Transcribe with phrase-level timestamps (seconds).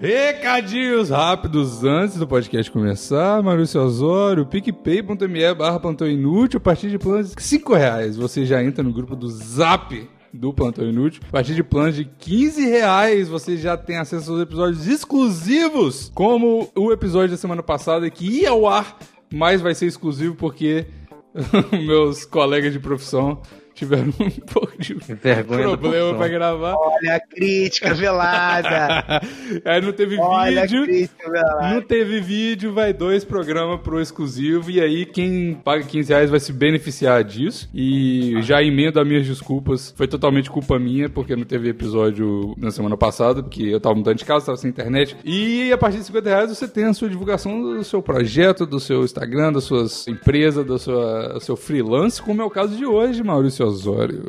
[0.00, 3.42] Recadinhos rápidos antes do podcast começar.
[3.42, 6.58] Maurício Osório, picpay.me barra plantão inútil.
[6.58, 10.52] A partir de planos de 5 reais, você já entra no grupo do Zap do
[10.52, 11.20] Plantão Inútil.
[11.28, 16.70] A partir de planos de 15 reais, você já tem acesso aos episódios exclusivos, como
[16.76, 18.98] o episódio da semana passada que ia ao ar,
[19.32, 20.86] mas vai ser exclusivo porque
[21.72, 23.42] meus colegas de profissão
[23.78, 26.74] tiveram um pouco de Vergonha problema pra gravar.
[26.76, 29.20] Olha a crítica velada.
[29.64, 30.82] Aí não teve Olha vídeo.
[30.82, 31.74] a crítica velada.
[31.74, 34.70] Não teve vídeo, vai dois programas pro exclusivo.
[34.70, 37.68] E aí, quem paga 15 reais vai se beneficiar disso.
[37.72, 39.94] E já emendo as minhas desculpas.
[39.96, 44.16] Foi totalmente culpa minha, porque não teve episódio na semana passada, porque eu tava mudando
[44.16, 45.16] de casa, tava sem internet.
[45.24, 48.80] E a partir de 50 reais você tem a sua divulgação do seu projeto, do
[48.80, 52.84] seu Instagram, da sua empresa, do sua, do seu freelance, como é o caso de
[52.84, 54.24] hoje, Maurício Osório.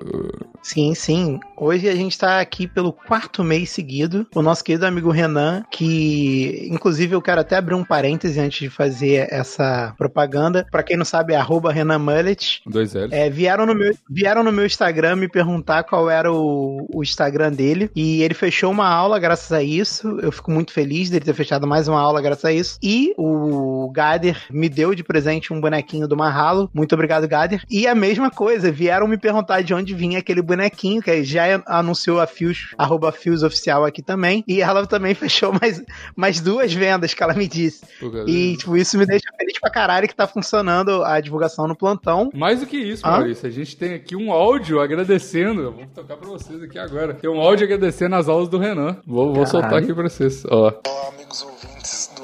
[0.61, 1.39] Sim, sim.
[1.57, 4.27] Hoje a gente tá aqui pelo quarto mês seguido.
[4.35, 8.69] O nosso querido amigo Renan, que inclusive eu quero até abrir um parêntese antes de
[8.69, 10.67] fazer essa propaganda.
[10.69, 12.61] Pra quem não sabe, é arroba Renan Mullet.
[12.65, 13.11] Dois L's.
[13.11, 17.51] É, vieram, no meu, vieram no meu Instagram me perguntar qual era o, o Instagram
[17.51, 17.89] dele.
[17.95, 20.19] E ele fechou uma aula graças a isso.
[20.21, 22.77] Eu fico muito feliz dele ter fechado mais uma aula graças a isso.
[22.83, 26.69] E o Gader me deu de presente um bonequinho do Marralo.
[26.73, 27.63] Muito obrigado, Gader.
[27.69, 29.28] E a mesma coisa, vieram me perguntar
[29.63, 34.43] de onde vinha aquele bonequinho, que já anunciou a Fios, arroba Fios oficial aqui também.
[34.47, 35.81] E ela também fechou mais,
[36.15, 37.85] mais duas vendas que ela me disse.
[38.27, 42.29] E, tipo, isso me deixa feliz pra caralho que tá funcionando a divulgação no plantão.
[42.33, 43.11] Mais do que isso, Hã?
[43.11, 45.61] Maurício, a gente tem aqui um áudio agradecendo.
[45.61, 47.13] Eu vou tocar pra vocês aqui agora.
[47.13, 48.97] Tem um áudio agradecendo as aulas do Renan.
[49.05, 50.43] Vou, vou soltar aqui pra vocês.
[50.45, 50.71] Ó.
[50.85, 52.23] Olá, amigos ouvintes do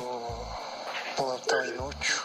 [1.16, 2.16] Plantão Inútil.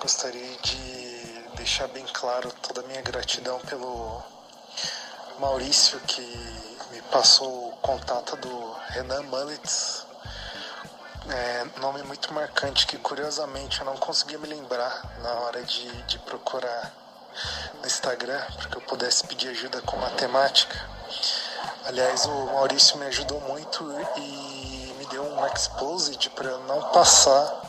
[0.00, 4.22] Gostaria de deixar bem claro toda a minha gratidão pelo
[5.40, 6.22] Maurício que
[6.92, 10.06] me passou o contato do Renan Mullets.
[11.28, 16.18] É, nome muito marcante que curiosamente eu não conseguia me lembrar na hora de, de
[16.20, 16.92] procurar
[17.80, 20.78] no Instagram para que eu pudesse pedir ajuda com matemática.
[21.86, 23.84] Aliás, o Maurício me ajudou muito
[24.16, 27.62] e me deu um exposed para eu não passar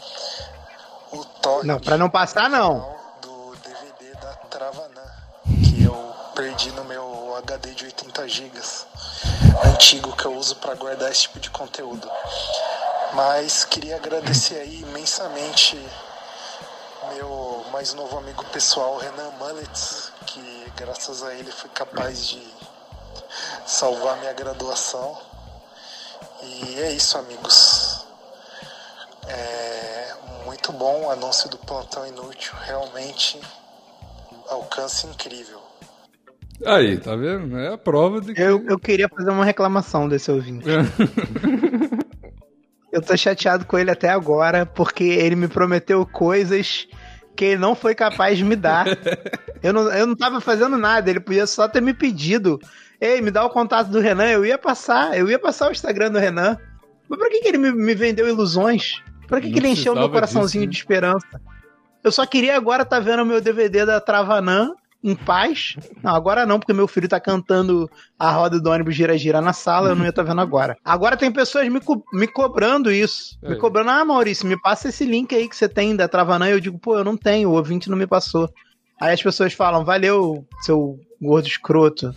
[1.12, 2.96] o toque Não, pra não passar, não.
[3.22, 4.91] do DVD da eu
[6.42, 8.60] perdi no meu HD de 80 GB
[9.64, 12.10] antigo que eu uso para guardar esse tipo de conteúdo.
[13.14, 15.78] Mas queria agradecer aí imensamente
[17.14, 22.42] meu mais novo amigo pessoal, Renan Mullets, que graças a ele fui capaz de
[23.68, 25.16] salvar minha graduação.
[26.42, 28.04] E é isso, amigos.
[29.28, 30.16] É
[30.46, 33.40] muito bom o anúncio do plantão inútil, realmente
[34.50, 35.62] alcance incrível.
[36.66, 37.58] Aí, tá vendo?
[37.58, 38.42] É a prova de que.
[38.42, 40.66] Eu, eu queria fazer uma reclamação desse ouvinte.
[42.92, 46.88] Eu tô chateado com ele até agora, porque ele me prometeu coisas
[47.36, 48.86] que ele não foi capaz de me dar.
[49.64, 52.60] Eu não, eu não tava fazendo nada, ele podia só ter me pedido.
[53.00, 56.10] Ei, me dá o contato do Renan, eu ia passar, eu ia passar o Instagram
[56.10, 56.58] do Renan.
[57.08, 59.04] Mas pra que, que ele me, me vendeu ilusões?
[59.28, 61.40] Pra que, Não que ele encheu meu coraçãozinho disso, de esperança?
[62.04, 64.74] Eu só queria agora estar tá vendo o meu DVD da Travanã
[65.04, 65.76] em paz.
[66.04, 67.90] Não, agora não, porque meu filho tá cantando
[68.20, 70.78] a roda do ônibus gira-gira na sala, eu não ia estar vendo agora.
[70.86, 73.38] Agora tem pessoas me, co- me cobrando isso.
[73.42, 73.58] Me É.
[73.58, 76.48] cobrando, ah, Maurício, me passa esse link aí que você tem da Travanã.
[76.50, 78.50] Eu digo, pô, eu não tenho, o ouvinte não me passou.
[79.02, 82.14] Aí as pessoas falam, valeu, seu gordo escroto,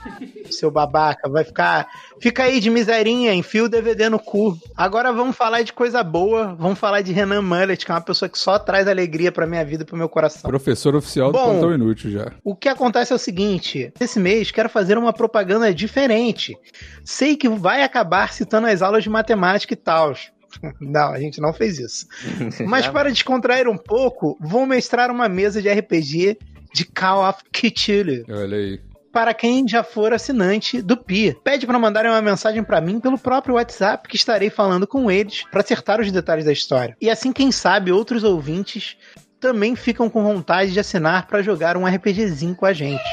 [0.50, 1.88] seu babaca, vai ficar.
[2.20, 4.54] Fica aí de miserinha, enfia o DVD no cu.
[4.76, 8.28] Agora vamos falar de coisa boa, vamos falar de Renan Mullet, que é uma pessoa
[8.28, 10.50] que só traz alegria pra minha vida e pro meu coração.
[10.50, 11.52] Professor oficial do Bom.
[11.52, 12.32] Plantão Inútil já.
[12.44, 16.54] O que acontece é o seguinte: esse mês quero fazer uma propaganda diferente.
[17.02, 20.12] Sei que vai acabar citando as aulas de matemática e tal.
[20.78, 22.06] Não, a gente não fez isso.
[22.68, 26.38] Mas para descontrair um pouco, vou mestrar uma mesa de RPG
[26.74, 28.80] de Call of Cthulhu Olha aí.
[29.12, 31.36] para quem já for assinante do PI.
[31.44, 35.44] Pede para mandarem uma mensagem para mim pelo próprio WhatsApp que estarei falando com eles
[35.50, 36.96] para acertar os detalhes da história.
[37.00, 38.96] E assim, quem sabe, outros ouvintes
[39.38, 43.04] também ficam com vontade de assinar para jogar um RPGzinho com a gente.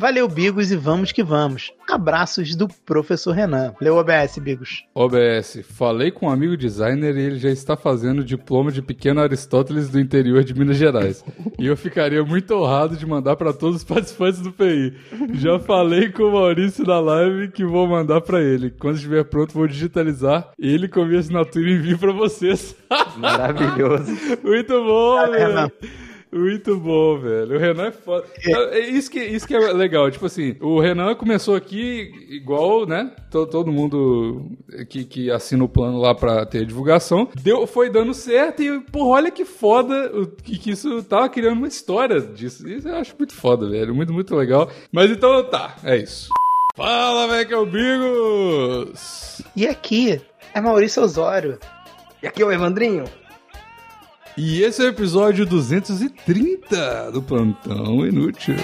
[0.00, 1.72] Valeu, Bigos, e vamos que vamos.
[1.90, 3.74] Abraços do professor Renan.
[3.80, 4.84] Leu OBS, Bigos.
[4.94, 9.20] OBS, falei com um amigo designer e ele já está fazendo o diploma de pequeno
[9.20, 11.24] Aristóteles do interior de Minas Gerais.
[11.58, 14.94] E eu ficaria muito honrado de mandar para todos os participantes do PI.
[15.32, 18.70] Já falei com o Maurício na live que vou mandar para ele.
[18.70, 22.76] Quando estiver pronto, vou digitalizar ele com a minha assinatura e envio para vocês.
[23.16, 24.16] Maravilhoso.
[24.44, 25.68] muito bom, Renan.
[25.80, 26.07] velho.
[26.30, 27.56] Muito bom, velho.
[27.56, 28.26] O Renan é foda.
[28.44, 30.10] É isso que, isso que é legal.
[30.10, 33.10] Tipo assim, o Renan começou aqui igual, né?
[33.30, 34.46] Todo, todo mundo
[34.88, 37.28] que, que assina o plano lá pra ter divulgação.
[37.42, 41.56] Deu, foi dando certo e, porra, olha que foda o, que, que isso tava criando
[41.56, 42.68] uma história disso.
[42.68, 43.94] Isso eu acho muito foda, velho.
[43.94, 44.70] Muito, muito legal.
[44.92, 46.28] Mas então tá, é isso.
[46.76, 49.42] Fala, velho, que é o Bigos!
[49.56, 50.20] E aqui
[50.54, 51.58] é Maurício Osório.
[52.22, 53.04] E aqui é o Evandrinho.
[54.40, 58.54] E esse é o episódio 230 do Plantão Inútil.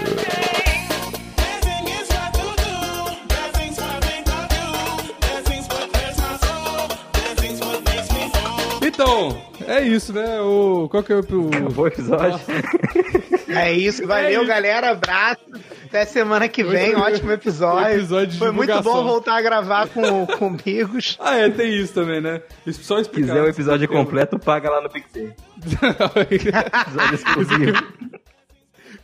[8.81, 9.37] Então,
[9.69, 10.41] é isso, né?
[10.41, 11.21] O, qual que é o.
[11.21, 11.71] o...
[11.73, 12.41] Bom episódio.
[13.47, 14.49] É isso, valeu, isso.
[14.49, 14.91] galera.
[14.91, 15.39] Abraço.
[15.85, 17.95] Até semana que vem, ótimo episódio.
[17.95, 21.17] episódio Foi muito bom voltar a gravar com, com amigos.
[21.25, 22.43] Ah, é, tem isso também, né?
[22.67, 23.29] Só Se explicar.
[23.29, 25.33] quiser o episódio completo, paga lá no PicPay.
[26.31, 27.73] Episódio exclusivo.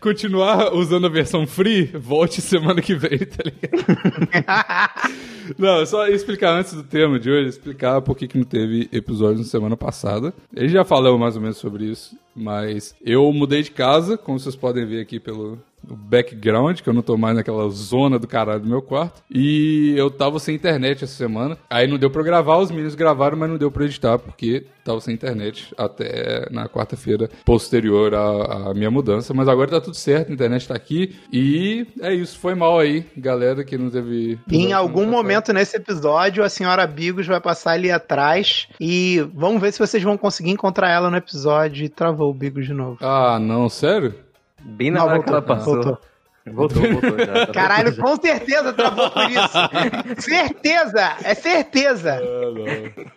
[0.01, 5.21] Continuar usando a versão free, volte semana que vem, tá ligado?
[5.59, 9.39] Não, só explicar antes do tema de hoje, explicar por que, que não teve episódio
[9.39, 10.33] na semana passada.
[10.55, 14.55] Ele já falou mais ou menos sobre isso, mas eu mudei de casa, como vocês
[14.55, 15.59] podem ver aqui pelo
[15.89, 19.23] o background, que eu não tô mais naquela zona do caralho do meu quarto.
[19.31, 21.57] E eu tava sem internet essa semana.
[21.69, 24.65] Aí não deu pra eu gravar, os meninos gravaram, mas não deu pra editar, porque
[24.85, 29.35] tava sem internet até na quarta-feira posterior à, à minha mudança.
[29.35, 31.17] Mas agora tá tudo certo, a internet tá aqui.
[31.33, 34.39] E é isso, foi mal aí, galera que não teve.
[34.51, 39.73] Em algum momento nesse episódio, a senhora Bigos vai passar ali atrás e vamos ver
[39.73, 41.85] se vocês vão conseguir encontrar ela no episódio.
[41.85, 42.99] E travou o Bigos de novo.
[43.01, 44.15] Ah, não, sério?
[44.63, 45.75] Bem na Não, hora que ela voltou, passou.
[45.75, 45.99] voltou.
[46.47, 47.47] Voltou, voltou já.
[47.47, 48.03] tá Caralho, já.
[48.03, 49.59] com certeza travou por isso.
[50.23, 52.21] certeza, é certeza.
[52.23, 53.11] Ah,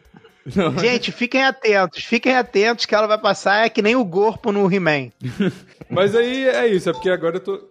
[0.46, 0.78] não.
[0.78, 4.72] Gente, fiquem atentos, fiquem atentos que ela vai passar é que nem o corpo no
[4.72, 5.10] He-Man.
[5.90, 7.70] Mas aí é isso, é porque agora eu tô.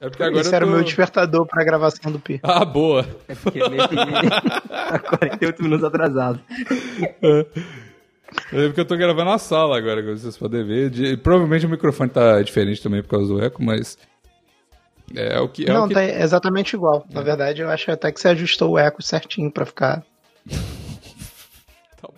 [0.00, 0.70] É porque agora Esse eu era tô...
[0.70, 2.40] o meu despertador pra gravação do Pi.
[2.42, 3.06] Ah, boa.
[3.28, 6.40] É porque meio que tá 48 minutos atrasado.
[8.52, 10.90] É porque eu tô gravando na sala agora, como vocês podem ver.
[10.90, 13.96] De- Provavelmente o microfone tá diferente também por causa do eco, mas.
[15.14, 15.68] É o que.
[15.68, 15.94] É Não, o que...
[15.94, 17.06] tá exatamente igual.
[17.10, 20.02] Na verdade, eu acho até que você ajustou o eco certinho pra ficar.
[22.00, 22.14] Tá bom.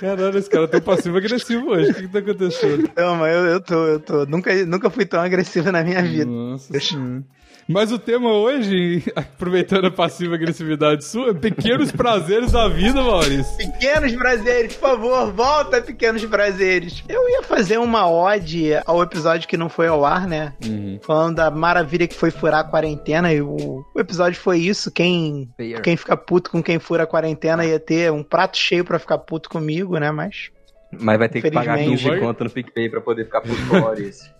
[0.00, 1.90] Caralho, esse cara tá passivo-agressivo hoje.
[1.90, 2.90] O que, que tá acontecendo?
[2.96, 4.26] Não, mas eu, eu tô, eu tô.
[4.26, 6.26] Nunca, nunca fui tão agressivo na minha vida.
[6.30, 7.22] Nossa senhora.
[7.68, 13.54] Mas o tema hoje, aproveitando a passiva-agressividade sua, é pequenos prazeres da vida, Maurício.
[13.58, 17.04] Pequenos prazeres, por favor, volta, pequenos prazeres.
[17.06, 20.54] Eu ia fazer uma ode ao episódio que não foi ao ar, né?
[20.64, 20.98] Uhum.
[21.02, 23.30] Falando da maravilha que foi furar a quarentena.
[23.34, 24.90] E o, o episódio foi isso.
[24.90, 25.50] Quem,
[25.82, 29.18] quem fica puto com quem fura a quarentena ia ter um prato cheio pra ficar
[29.18, 30.10] puto comigo, né?
[30.10, 30.50] Mas.
[30.90, 32.02] Mas vai ter que pagar Infelizmente.
[32.02, 32.20] 15 Vai.
[32.26, 34.38] conto no PicPay pra poder ficar por fora isso.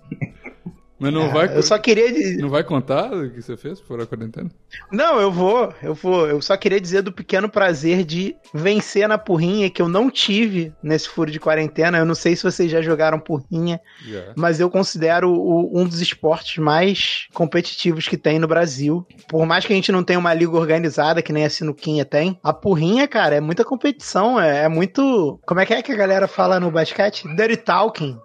[0.99, 1.57] Mas não é, vai.
[1.57, 2.13] Eu só queria.
[2.13, 4.51] dizer- Não vai contar o que você fez por a quarentena?
[4.91, 6.27] Não, eu vou, eu vou.
[6.27, 10.73] Eu só queria dizer do pequeno prazer de vencer na porrinha que eu não tive
[10.83, 11.99] nesse furo de quarentena.
[11.99, 14.33] Eu não sei se vocês já jogaram porrinha, Já.
[14.37, 19.07] mas eu considero o- um dos esportes mais competitivos que tem no Brasil.
[19.29, 22.39] Por mais que a gente não tenha uma liga organizada, que nem a Sinuquinha tem,
[22.43, 25.39] a porrinha, cara, é muita competição, é, é muito.
[25.47, 27.23] Como é que é que a galera fala no basquete?
[27.37, 28.19] Dirty talking.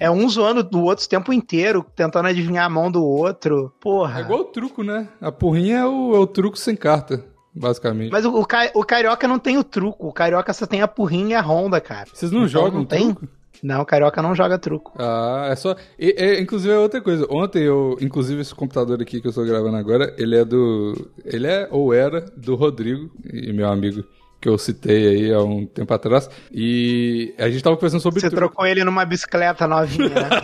[0.00, 3.70] É um zoando do outro o tempo inteiro, tentando adivinhar a mão do outro.
[3.78, 4.20] Porra.
[4.20, 5.06] É igual o truco, né?
[5.20, 7.22] A porrinha é o, é o truco sem carta,
[7.54, 8.10] basicamente.
[8.10, 10.08] Mas o, o, ca- o Carioca não tem o truco.
[10.08, 12.08] O Carioca só tem a porrinha e a ronda, cara.
[12.12, 13.12] Vocês não Então jogam não tem?
[13.14, 13.28] truco?
[13.62, 14.94] Não, o Carioca não joga truco.
[14.98, 15.76] Ah, é só.
[15.98, 17.26] e- é, inclusive é outra coisa.
[17.30, 20.94] Ontem eu, inclusive esse computador aqui que eu estou gravando agora, ele é do,
[21.26, 24.02] ele é ou era do Rodrigo e meu amigo
[24.40, 26.30] que eu citei aí há um tempo atrás.
[26.50, 30.30] E a gente tava conversando sobre Você trocou ele numa bicicleta novinha, né?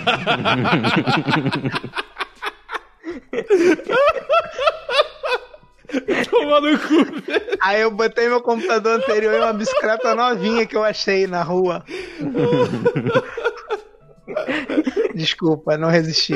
[6.31, 7.57] Toma no cu, velho.
[7.61, 11.85] Aí eu botei meu computador anterior em uma bicicleta novinha que eu achei na rua.
[15.15, 16.35] Desculpa, não resisti.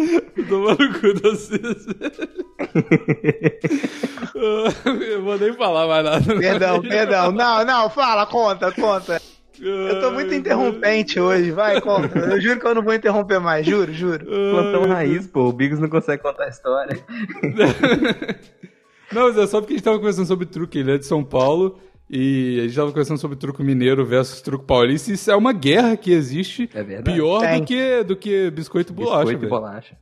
[0.48, 1.86] Toma no cu de vocês.
[5.10, 6.38] eu vou nem falar mais nada.
[6.38, 7.32] Perdão, perdão.
[7.32, 9.20] Não, não, fala, conta, conta.
[9.60, 12.18] Eu tô muito interrompente hoje, vai, conta.
[12.18, 14.24] Eu juro que eu não vou interromper mais, juro, juro.
[14.24, 15.48] Plantão raiz, pô.
[15.48, 16.98] O Bigos não consegue contar a história.
[19.12, 20.78] Não, mas é só porque a gente tava conversando sobre truque.
[20.78, 21.80] Ele é de São Paulo
[22.10, 25.10] e a gente tava conversando sobre truco mineiro versus truco paulista.
[25.10, 27.16] E isso é uma guerra que existe É verdade.
[27.16, 27.60] pior Tem.
[27.60, 29.96] do que, do que biscoito e bolacha, Biscoito e bolacha.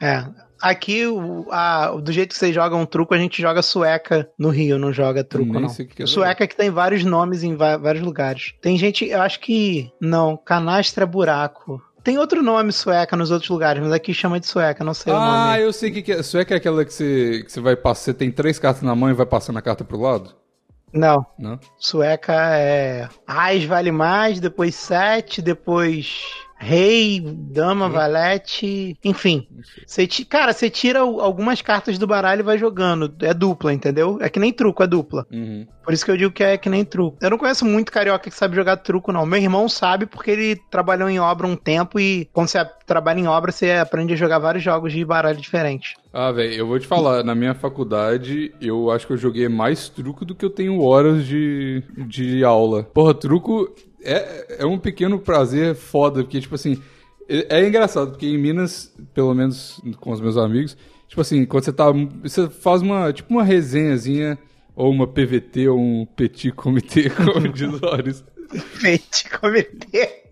[0.00, 0.06] É.
[0.06, 0.26] É.
[0.60, 4.78] Aqui, o- a- do jeito que vocês jogam truco, a gente joga sueca no Rio,
[4.78, 5.68] não joga truco, Nem não.
[5.68, 8.52] o que que é sueca que tem vários nomes em vários lugares.
[8.60, 9.90] Tem gente, eu acho que.
[10.00, 11.80] Não, canastra buraco.
[12.04, 15.16] Tem outro nome sueca nos outros lugares, mas aqui chama de sueca, não sei o
[15.16, 15.62] Ah, nome.
[15.62, 16.22] eu sei o que, que é.
[16.22, 18.02] Sueca é aquela que você, que você vai passar.
[18.06, 20.30] Você tem três cartas na mão e vai passando a carta pro lado?
[20.92, 21.58] Não, Não?
[21.78, 23.08] sueca é.
[23.26, 26.22] Ais vale mais, depois sete, depois.
[26.62, 29.48] Rei, dama, valete, enfim.
[29.84, 33.12] Você cara, você tira algumas cartas do baralho e vai jogando.
[33.20, 34.18] É dupla, entendeu?
[34.20, 35.26] É que nem truco, é dupla.
[35.32, 35.66] Uhum.
[35.82, 37.18] Por isso que eu digo que é que nem truco.
[37.20, 39.26] Eu não conheço muito carioca que sabe jogar truco, não.
[39.26, 43.26] Meu irmão sabe porque ele trabalhou em obra um tempo e quando você trabalha em
[43.26, 45.94] obra, você aprende a jogar vários jogos de baralho diferentes.
[46.12, 49.88] Ah, velho, eu vou te falar, na minha faculdade, eu acho que eu joguei mais
[49.88, 52.84] truco do que eu tenho horas de, de aula.
[52.84, 56.80] Porra, truco é, é um pequeno prazer foda, porque, tipo assim,
[57.28, 60.76] é, é engraçado, porque em Minas, pelo menos com os meus amigos,
[61.08, 61.86] tipo assim, quando você tá.
[62.22, 64.38] Você faz uma, tipo, uma resenhazinha,
[64.74, 68.24] ou uma PVT, ou um petit comitê, como diz o Loris.
[68.80, 70.22] Gente, cometer.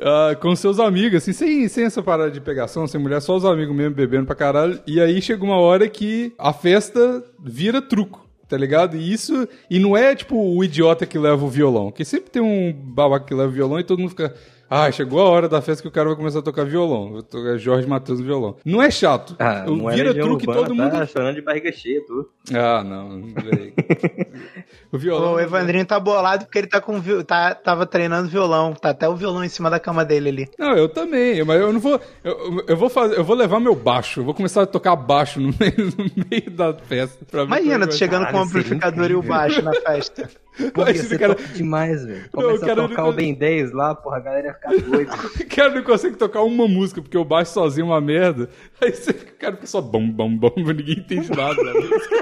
[0.00, 3.44] Ah, com seus amigos, assim, sem, sem essa parada de pegação, sem mulher, só os
[3.44, 4.80] amigos mesmo bebendo pra caralho.
[4.86, 8.96] E aí chega uma hora que a festa vira truco, tá ligado?
[8.96, 9.48] E isso.
[9.70, 13.26] E não é tipo o idiota que leva o violão, que sempre tem um babaca
[13.26, 14.34] que leva o violão e todo mundo fica.
[14.68, 17.24] Ah, chegou a hora da festa que o cara vai começar a tocar violão.
[17.56, 18.56] Jorge Matheus no violão.
[18.64, 19.36] Não é chato.
[19.38, 20.90] Ah, vira truque Urbana, todo mundo.
[20.90, 22.28] Tá chorando de barriga cheia, tu.
[22.52, 23.22] Ah, não.
[24.92, 25.34] o violão.
[25.34, 28.72] O Evandrinho tá bolado porque ele tá com tá, tava treinando violão.
[28.74, 30.48] Tá até o violão em cima da cama dele ali.
[30.58, 32.00] Não, eu também, mas eu não vou.
[32.22, 33.16] Eu, eu vou fazer.
[33.18, 34.20] Eu vou levar meu baixo.
[34.20, 37.24] Eu vou começar a tocar baixo no meio, no meio da festa.
[37.30, 40.28] Pra é Imagina, que tu vai chegando com o amplificador e o baixo na festa.
[40.72, 42.30] Porra, ser cara- demais, velho.
[42.32, 44.54] Não, Começa o cara a tocar não- o Ben 10 lá, porra, a galera ia
[44.54, 45.12] ficar doida.
[45.38, 48.48] O cara não consegue tocar uma música, porque o baixo sozinho é uma merda.
[48.80, 52.16] Aí você, o cara fica só bom, bom, bom, ninguém entende nada da música.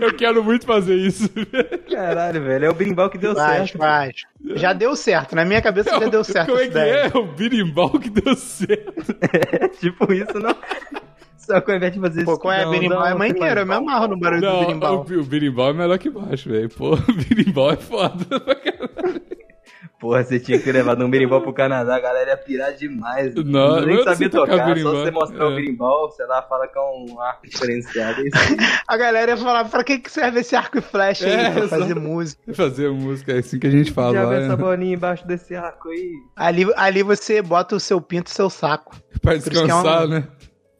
[0.00, 1.28] Eu quero muito fazer isso.
[1.90, 3.78] Caralho, velho, é o berimbau que deu Faz, certo.
[3.78, 4.14] faz.
[4.56, 5.34] Já deu certo.
[5.34, 6.94] Na minha cabeça já deu certo Como é que ideia.
[7.12, 7.16] é?
[7.18, 9.14] O birimbau que deu certo.
[9.32, 10.54] É tipo isso, não?
[11.36, 12.40] Só que ao invés de fazer Pô, isso.
[12.40, 12.64] qual é?
[12.64, 15.06] não, Berimbau não, é maneiro, eu me amarro no barulho do Não, berimbau.
[15.08, 16.68] o, o birimbau é melhor que baixo, velho.
[16.68, 18.40] Pô, o birimbau é foda.
[18.40, 19.22] pra caralho.
[20.00, 23.34] Porra, você tinha que ter levado um berimbau pro Canadá, a galera ia pirar demais.
[23.34, 25.46] Não, eu nem não sabia tocar tocar, só você mostrar É.
[25.48, 28.18] o berimbau, sei lá, fala que é um arco diferenciado.
[28.22, 28.24] é.
[28.88, 31.32] A galera ia falar, pra que, que serve esse arco e flecha aí?
[31.32, 32.00] É, pra fazer exato.
[32.00, 32.40] música.
[32.54, 34.14] Fazer música, é assim que a gente fala.
[34.14, 34.56] Já vê essa é.
[34.56, 36.10] bolinha embaixo desse arco aí.
[36.34, 38.96] Ali, ali você bota o seu pinto e seu saco.
[39.20, 40.24] Pra é descansar, um- né?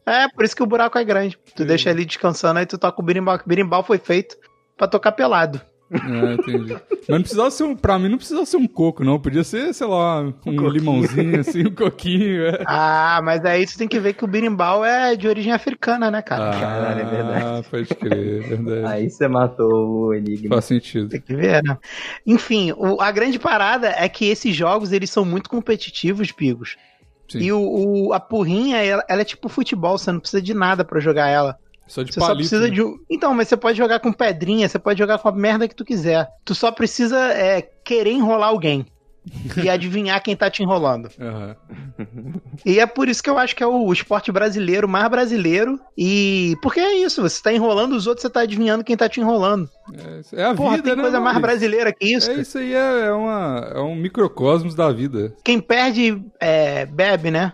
[0.03, 1.37] É, por isso que o buraco é grande.
[1.55, 3.35] Tu deixa ali descansando, aí tu toca o berimbau.
[3.35, 4.35] O berimbau foi feito
[4.75, 5.61] pra tocar pelado.
[5.93, 6.73] Ah, entendi.
[6.73, 7.75] Mas não precisava ser um.
[7.75, 9.19] Pra mim não precisava ser um coco, não.
[9.19, 12.45] Podia ser, sei lá, um, limãozinho, assim, um coquinho.
[12.47, 12.63] É.
[12.65, 16.21] Ah, mas aí tu tem que ver que o berimbau é de origem africana, né,
[16.21, 16.51] cara?
[16.57, 17.43] Caralho, é verdade.
[17.45, 18.85] Ah, pode crer, é verdade.
[18.93, 20.49] Aí você matou o enigma.
[20.55, 21.09] Faz sentido.
[21.09, 21.77] Tem que ver, né?
[22.25, 26.77] Enfim, o- a grande parada é que esses jogos, eles são muito competitivos, Pigos.
[27.29, 27.39] Sim.
[27.39, 27.59] E o,
[28.07, 31.27] o- a porrinha, ela, ela é tipo futebol, você não precisa de nada pra jogar
[31.27, 31.57] ela.
[31.91, 32.37] Só de Você só palito.
[32.49, 32.73] precisa né?
[32.73, 32.97] de um.
[33.09, 35.83] Então, mas você pode jogar com pedrinha, você pode jogar com a merda que tu
[35.83, 36.25] quiser.
[36.45, 38.85] Tu só precisa é, querer enrolar alguém.
[39.61, 41.09] e adivinhar quem tá te enrolando.
[41.19, 41.55] Aham.
[42.65, 45.79] E é por isso que eu acho que é o esporte brasileiro mais brasileiro.
[45.97, 46.55] E.
[46.61, 49.69] Porque é isso, você tá enrolando os outros, você tá adivinhando quem tá te enrolando.
[49.93, 51.01] É, é a Porra, vida, tem né?
[51.01, 52.31] coisa mais brasileira que isso.
[52.31, 55.35] É isso aí, é, é, uma, é um microcosmos da vida.
[55.43, 57.51] Quem perde, é, bebe, né?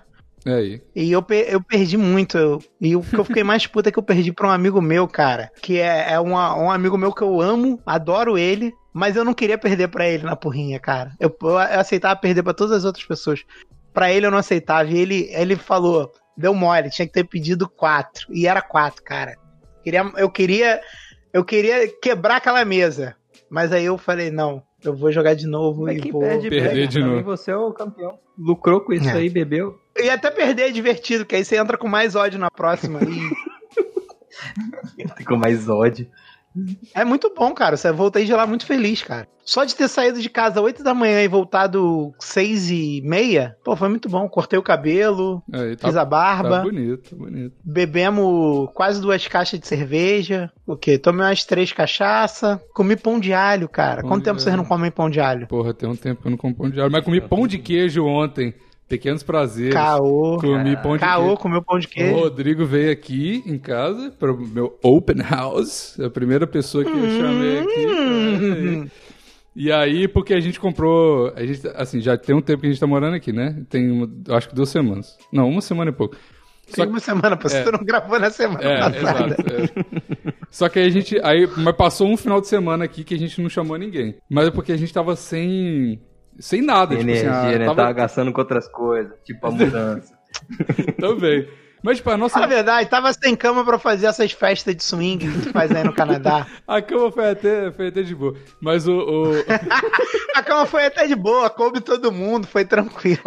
[0.48, 0.82] É aí.
[0.96, 2.38] E eu, pe- eu perdi muito.
[2.38, 4.82] eu- e o que eu fiquei mais puta é que eu perdi pra um amigo
[4.82, 5.52] meu, cara.
[5.62, 8.74] Que é, é uma- um amigo meu que eu amo, adoro ele.
[8.94, 11.12] Mas eu não queria perder pra ele na porrinha, cara.
[11.20, 13.44] Eu, eu aceitava perder pra todas as outras pessoas.
[13.94, 14.90] Pra ele eu não aceitava.
[14.90, 18.26] E ele, ele falou: deu mole, tinha que ter pedido quatro.
[18.32, 19.36] E era quatro, cara.
[19.84, 20.82] Queria, eu queria.
[21.34, 23.16] Eu queria quebrar aquela mesa.
[23.50, 26.22] Mas aí eu falei, não, eu vou jogar de novo Mas e quem vou.
[26.22, 26.88] perde, perder perde.
[26.88, 27.24] de novo.
[27.24, 28.18] você é o campeão.
[28.38, 29.14] Lucrou com isso É.
[29.14, 29.78] aí, bebeu.
[29.98, 33.00] Eu ia até perder é divertido, que aí você entra com mais ódio na próxima.
[34.98, 36.08] E Ficou mais ódio.
[36.94, 37.78] É muito bom, cara.
[37.78, 39.28] Você voltei de lá muito feliz, cara.
[39.44, 43.76] Só de ter saído de casa 8 da manhã e voltado 6 e meia, pô,
[43.78, 44.28] foi muito bom.
[44.28, 47.56] Cortei o cabelo, Aí, tá, fiz a tá barba, bonito, tá bonito.
[47.64, 50.52] bebemos quase duas caixas de cerveja.
[50.66, 50.98] O quê?
[50.98, 52.62] Tomei umas três cachaça.
[52.74, 54.02] Comi pão de alho, cara.
[54.02, 54.64] Pão Quanto de tempo vocês alho.
[54.64, 55.48] não comem pão de alho?
[55.48, 56.92] Porra, tem um tempo que eu não como pão de alho.
[56.92, 58.54] Mas comi pão de queijo ontem.
[58.88, 59.74] Pequenos prazeres.
[59.74, 60.38] Caô.
[60.40, 61.38] Comi pão de Caô, queijo.
[61.38, 62.16] comeu pão de O queijo.
[62.16, 66.00] Rodrigo veio aqui em casa para o meu open house.
[66.00, 67.88] É a primeira pessoa que eu chamei aqui.
[67.88, 68.88] Hum.
[69.56, 71.34] E aí, porque a gente comprou.
[71.36, 73.62] A gente, assim, já tem um tempo que a gente tá morando aqui, né?
[73.70, 75.18] Tem, uma- acho que duas semanas.
[75.34, 76.16] Não, uma semana e pouco.
[76.70, 77.72] Só uma semana, você É.
[77.72, 79.36] não gravou na semana É, passada.
[79.38, 79.42] exato.
[79.50, 80.34] é.
[80.52, 81.20] Só que aí a gente.
[81.24, 84.16] Aí, mas passou um final de semana aqui que a gente não chamou ninguém.
[84.30, 86.00] Mas é porque a gente tava sem.
[86.40, 87.66] Sem nada, tipo Energia, assim, ah, né?
[87.66, 90.14] tava Tava gastando com outras coisas, tipo a mudança.
[91.00, 91.48] também.
[91.84, 92.40] Mas, tipo, a nossa.
[92.40, 95.84] Na verdade, tava sem cama pra fazer essas festas de swing que tu faz aí
[95.84, 96.48] no Canadá.
[96.68, 98.34] A cama foi até, foi até de boa.
[98.60, 98.98] Mas o.
[98.98, 99.32] o-
[100.36, 103.20] A cama foi até de boa, coube todo mundo, foi tranquilo.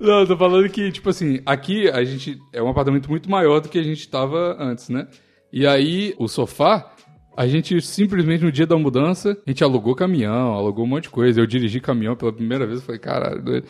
[0.00, 2.36] Não, eu tô falando que, tipo assim, aqui a gente.
[2.52, 5.06] É um apartamento muito maior do que a gente tava antes, né?
[5.52, 6.92] E aí, o sofá.
[7.40, 11.10] A gente simplesmente no dia da mudança, a gente alugou caminhão, alugou um monte de
[11.10, 11.40] coisa.
[11.40, 13.64] Eu dirigi caminhão pela primeira vez, eu falei, caralho, doido.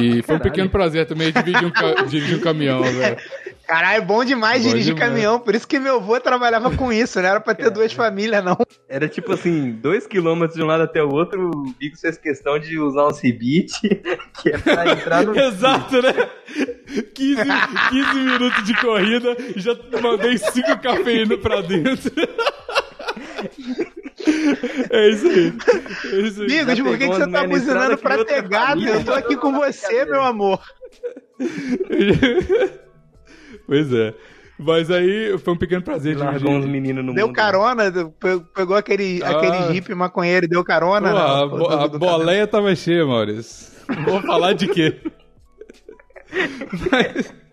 [0.00, 3.16] E foi um pequeno prazer também dividir um, ca- dirigir um caminhão, velho.
[3.66, 5.10] Caralho, é bom demais Bom dirigir demais.
[5.10, 8.42] caminhão, por isso que meu avô trabalhava com isso, não era pra ter duas famílias,
[8.44, 8.56] não.
[8.88, 12.58] Era tipo assim, dois quilômetros de um lado até o outro, o Bigos fez questão
[12.58, 13.80] de usar uns rebite,
[14.42, 15.34] que é pra entrar no.
[15.38, 16.12] Exato, né?
[17.14, 17.42] 15,
[17.90, 22.12] 15 minutos de corrida e já mandei cinco cafeína pra dentro.
[24.90, 25.52] É isso aí.
[26.12, 26.46] É isso aí.
[26.48, 28.68] Bigos, por que, que pegou você tá buzinando que pra ter gato?
[28.68, 28.90] família.
[28.94, 30.60] Eu tô aqui com você, meu amor.
[33.66, 34.14] Pois é.
[34.58, 37.36] Mas aí foi um pequeno prazer de Largou uns meninos no Deu mundo.
[37.36, 39.30] carona, pe- pegou aquele, Ah.
[39.30, 41.10] aquele jipe maconheiro e deu carona.
[41.10, 41.20] Pô, né?
[41.22, 43.72] a, bo- a boleia tava cheia, Maurício.
[44.04, 45.00] Vou falar de quê?
[46.90, 47.32] Mas-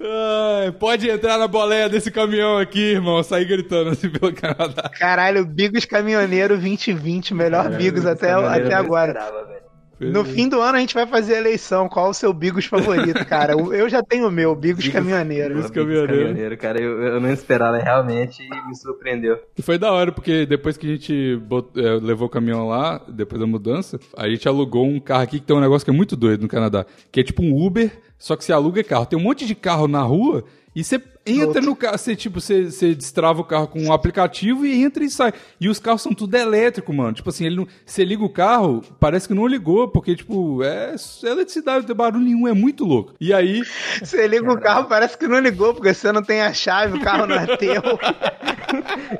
[0.00, 3.22] Ai, pode entrar na boleia desse caminhão aqui, irmão.
[3.22, 4.90] Sair gritando assim pelo Canadá.
[4.98, 9.12] Caralho, Bigos Caminhoneiro 2020, melhor Bigos até, até não agora.
[9.12, 9.54] esperava.
[10.00, 11.88] No fim do ano a gente vai fazer a eleição.
[11.88, 13.52] Qual o seu Bigos favorito, cara?
[13.52, 15.54] Eu- já tenho o meu, Bigos Bigos- Caminhoneiro.
[15.54, 16.08] Bigos caminhoneiro.
[16.08, 19.38] caminhoneiro, cara, eu, eu não esperava realmente e me surpreendeu.
[19.56, 23.00] E foi da hora, porque depois que a gente bot- é, levou o caminhão lá,
[23.08, 25.94] depois da mudança, a gente alugou um carro aqui que tem um negócio que é
[25.94, 26.84] muito doido no Canadá.
[27.12, 29.06] Que é tipo um Uber, só que você aluga carro.
[29.06, 30.44] Tem um monte de carro na rua
[30.74, 34.66] e você entra no carro, você tipo, você, você destrava o carro com um aplicativo
[34.66, 35.32] e entra e sai.
[35.60, 37.12] E os carros são tudo elétrico, mano.
[37.12, 40.94] Tipo assim, ele não, você liga o carro, parece que não ligou, porque tipo, é,
[40.94, 43.14] é eletricidade, não tem barulho nenhum, é muito louco.
[43.20, 43.62] E aí,
[44.02, 47.00] Você liga o carro, parece que não ligou, porque você não tem a chave, o
[47.00, 47.82] carro não é teu.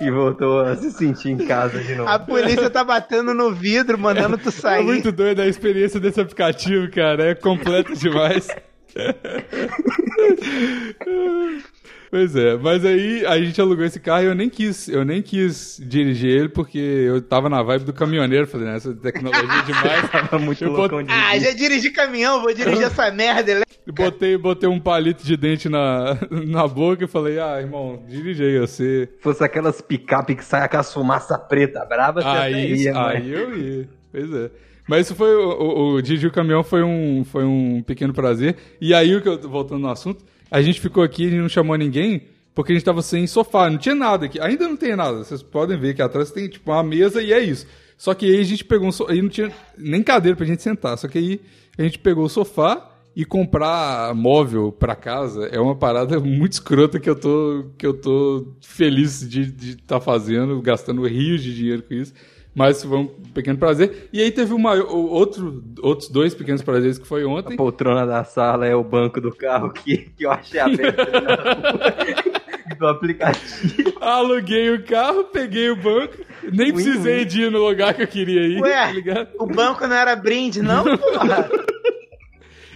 [0.00, 2.08] E voltou a se sentir em casa de novo.
[2.08, 4.84] A polícia tá batendo no vidro, mandando tu É sair.
[4.84, 7.30] muito doido a experiência desse aplicativo, cara.
[7.30, 8.48] É completa demais.
[12.10, 15.20] Pois é, mas aí a gente alugou esse carro e eu nem quis, eu nem
[15.20, 19.62] quis dirigir ele porque eu tava na vibe do caminhoneiro, falei, né, essa tecnologia é
[19.62, 20.10] demais.
[20.12, 23.50] Tava muito Eu loucão bot- Ah, já dirigi caminhão, vou dirigir essa merda.
[23.50, 23.64] Ele...
[23.88, 28.60] Botei, botei um palito de dente na, na boca e falei, ah, irmão, dirige aí,
[28.60, 29.08] você.
[29.20, 33.32] fosse aquelas picape que sai aquela fumaça preta brava, você até Aí, ia, mas- aí
[33.32, 33.88] eu ia.
[34.12, 34.50] Pois é.
[34.86, 35.34] Mas isso foi.
[35.34, 38.56] O, o, o o caminhão foi um, foi um pequeno prazer.
[38.80, 42.22] E aí, voltando no assunto, a gente ficou aqui e não chamou ninguém.
[42.54, 44.40] Porque a gente tava sem sofá, não tinha nada aqui.
[44.40, 45.24] Ainda não tem nada.
[45.24, 47.66] Vocês podem ver que atrás tem tipo uma mesa e é isso.
[47.98, 49.12] Só que aí a gente pegou um sofá.
[49.12, 50.96] Aí não tinha nem cadeira pra gente sentar.
[50.96, 51.40] Só que aí
[51.76, 56.98] a gente pegou o sofá e comprar móvel pra casa é uma parada muito escrota
[56.98, 61.94] que eu tô, que eu tô feliz de estar fazendo, gastando rios de dinheiro com
[61.94, 62.12] isso.
[62.54, 64.08] Mas foi um pequeno prazer.
[64.12, 67.54] E aí teve uma, o- outro, outros dois pequenos prazeres que foi ontem.
[67.54, 70.96] A poltrona da sala é o banco do carro que, que eu achei aberto
[72.78, 73.92] do aplicativo.
[74.00, 76.14] Aluguei o carro, peguei o banco,
[76.44, 76.72] nem Win-win.
[76.72, 78.60] precisei de ir no lugar que eu queria ir.
[78.60, 79.28] tá Ué, ligado?
[79.38, 81.48] o banco não era brinde, não, porra?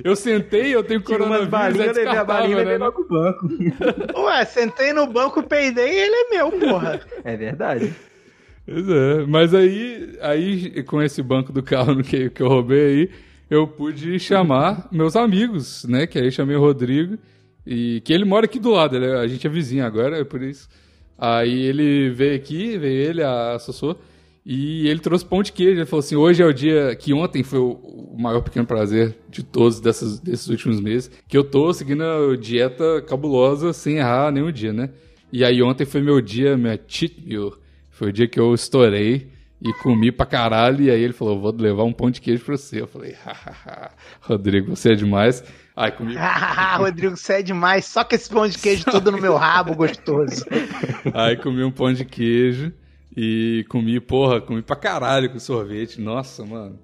[0.04, 2.84] Eu sentei, eu tenho coronavírus, balinhas, é levei a balinha e descartável, levei né?
[2.84, 4.20] logo pro banco.
[4.26, 7.00] Ué, sentei no banco, peidei e ele é meu, porra.
[7.24, 7.92] É verdade.
[8.70, 13.10] Pois é, mas aí, aí com esse banco do carro que, que eu roubei aí,
[13.48, 16.06] eu pude chamar meus amigos, né?
[16.06, 17.16] Que aí chamei o Rodrigo,
[17.66, 20.42] e que ele mora aqui do lado, ele- a gente é vizinho agora, é por
[20.42, 20.68] isso.
[21.16, 23.96] Aí ele veio aqui, veio ele, a Sossô,
[24.44, 25.80] e ele trouxe pão de queijo.
[25.80, 29.16] Ele falou assim: hoje é o dia que ontem foi o, o maior pequeno prazer
[29.30, 34.30] de todos dessas, desses últimos meses, que eu tô seguindo a dieta cabulosa sem errar
[34.30, 34.90] nenhum dia, né?
[35.32, 37.54] E aí ontem foi meu dia, minha cheat meal.
[37.98, 39.28] Foi o dia que eu estourei
[39.60, 40.84] e comi pra caralho.
[40.84, 42.80] E aí ele falou: vou levar um pão de queijo pra você.
[42.80, 45.42] Eu falei: hahaha, Rodrigo, você é demais.
[45.74, 46.14] Aí comi.
[46.78, 47.86] Rodrigo, você é demais.
[47.86, 50.44] Só que esse pão de queijo todo no meu rabo, gostoso.
[51.12, 52.72] Aí comi um pão de queijo
[53.16, 56.00] e comi, porra, comi pra caralho com sorvete.
[56.00, 56.78] Nossa, mano.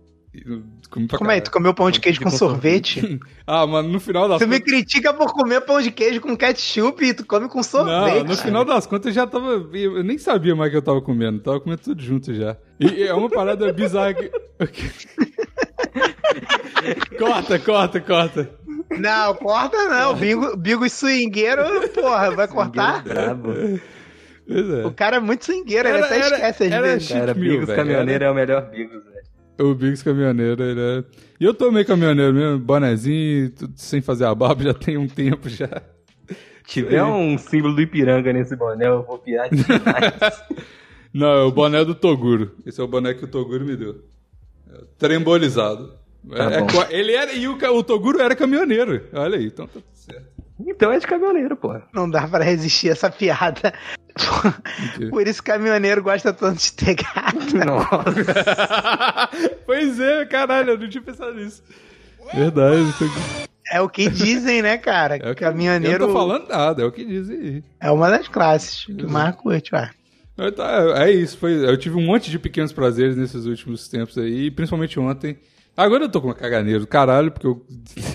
[0.91, 1.41] Como é?
[1.41, 3.21] Tu comeu pão de queijo com sorvete?
[3.47, 4.73] Ah, mano, no final das Tu me contas.
[4.73, 8.15] critica por comer pão de queijo com ketchup e tu come com sorvete.
[8.21, 9.69] Não, no final das contas eu já tava.
[9.75, 11.41] Eu nem sabia mais o que eu tava comendo.
[11.41, 12.57] Tava comendo tudo junto já.
[12.81, 14.31] E é uma parada bizarra que.
[17.19, 18.51] corta, corta, corta.
[18.99, 20.15] Não, corta não.
[20.15, 23.03] Bingo, bingo swingueiro, porra, vai cortar?
[23.03, 23.53] Brabo.
[24.47, 24.87] Pois é.
[24.87, 27.09] O cara é muito swingueiro, ele Era- até era- esquece às era vezes.
[27.09, 27.75] Cara, Bigos.
[27.75, 29.14] Caminhoneiro é o melhor Bigos, velho.
[29.59, 31.05] O Biggs caminhoneiro, ele é.
[31.39, 35.07] E eu tô meio caminhoneiro mesmo, bonezinho, tudo sem fazer a barba, já tem um
[35.07, 35.83] tempo já.
[36.67, 40.43] Tiver um símbolo do Ipiranga nesse boné, eu vou pirar demais.
[41.13, 42.53] Não, é o boné do Toguro.
[42.67, 44.03] Esse é o boné que o Toguro me deu.
[44.73, 45.93] É trembolizado.
[46.29, 47.33] Tá É- é ele era.
[47.33, 49.03] E o, o Toguro era caminhoneiro.
[49.13, 50.27] Olha aí, então tá tudo certo.
[50.67, 51.79] então é de caminhoneiro, pô.
[51.93, 53.73] Não dá pra resistir a essa piada.
[55.11, 57.57] Por isso que caminhoneiro gosta tanto de ter gato.
[57.65, 59.31] Nossa.
[59.67, 61.63] pois é, caralho, eu não tinha pensado nisso.
[62.33, 62.83] Verdade.
[63.71, 65.17] É o que dizem, né, cara?
[65.23, 67.65] É o que- caminhoneiro Eu não tô falando nada, é o que dizem aí.
[67.81, 69.91] é uma das classes que mais curte, ué.
[70.57, 74.51] Tá, é isso, foi, eu tive um monte de pequenos prazeres nesses últimos tempos aí,
[74.51, 75.39] principalmente ontem.
[75.77, 77.65] Agora eu tô com uma caganeira do caralho, porque eu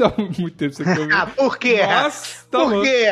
[0.05, 1.13] há muito tempo sem comer.
[1.13, 1.79] Ah, por quê?
[1.85, 3.05] Mas, tá por quê?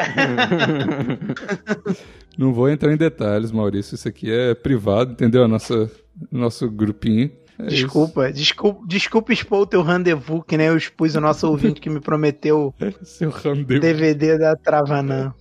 [2.38, 3.96] Não vou entrar em detalhes, Maurício.
[3.96, 5.44] Isso aqui é privado, entendeu?
[5.44, 5.90] A nossa,
[6.32, 7.32] nosso grupinho.
[7.60, 11.82] É Desculpa, desculpa, desculpa expor o teu rendezvous, que nem eu expus o nosso ouvinte
[11.82, 12.72] que me prometeu.
[13.02, 13.82] Seu rendezvous.
[13.82, 15.34] DVD da Travanã.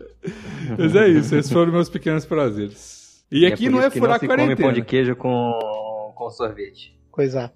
[0.79, 3.23] Mas é isso, esses foram meus pequenos prazeres.
[3.31, 4.69] E aqui por não é furar não se come quarentena.
[4.69, 6.99] pão de queijo com, com sorvete.
[7.11, 7.53] Coisa.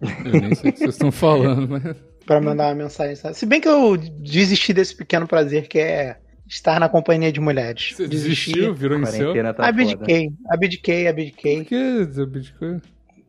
[0.00, 1.96] Eu nem sei o que vocês estão falando, mas.
[2.24, 3.16] Pra mandar uma mensagem.
[3.16, 3.36] sabe?
[3.36, 7.92] Se bem que eu desisti desse pequeno prazer que é estar na companhia de mulheres.
[7.94, 8.52] Você Desisti.
[8.52, 9.26] desistiu, virou em seu?
[9.32, 9.68] Quarentena tá foda.
[9.82, 11.64] Abdiquei, abdiquei, Por abdiquei.
[11.64, 12.80] que desabdicou?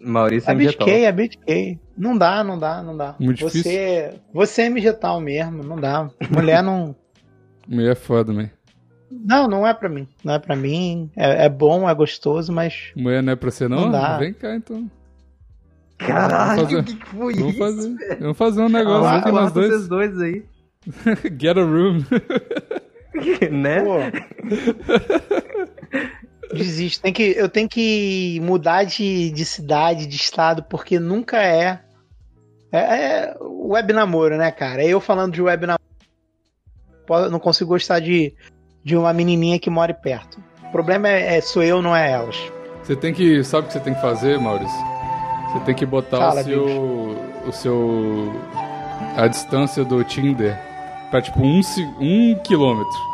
[0.02, 1.80] Maurício é Abdiquei, abdiquei.
[1.98, 3.16] Não dá, não dá, não dá.
[3.20, 6.10] Muito você, você é MG tal mesmo, não dá.
[6.32, 6.96] Mulher não.
[7.68, 8.50] Mulher é foda, man.
[9.12, 10.08] Não, não é pra mim.
[10.24, 11.10] Não é pra mim.
[11.18, 12.92] É, é bom, é gostoso, mas.
[12.96, 13.82] Mulher não é pra você, não?
[13.82, 14.18] Não dá.
[14.18, 14.90] Vem cá então.
[15.98, 17.60] Caralho, fazer- o que, que foi Vamos isso?
[17.60, 19.68] fazer, vamos fazer um negócio aqui nós dois.
[19.70, 20.44] vocês dois aí.
[21.38, 22.04] Get a room.
[23.52, 23.84] né?
[26.54, 27.04] Desisto.
[27.04, 31.80] Tem que, eu tenho que mudar de, de cidade, de estado, porque nunca é.
[32.72, 34.84] É, é web namoro, né, cara?
[34.84, 37.32] Eu falando de web namoro.
[37.32, 38.34] Não consigo gostar de,
[38.84, 40.42] de uma menininha que mora perto.
[40.64, 42.38] O problema é, é sou eu, não é elas.
[42.84, 43.44] Você tem que.
[43.44, 44.78] Sabe o que você tem que fazer, Maurício?
[45.52, 46.66] Você tem que botar Fala, o seu.
[47.48, 48.34] O seu.
[49.16, 50.69] A distância do Tinder
[51.10, 53.10] pra tipo um, se- um quilômetro.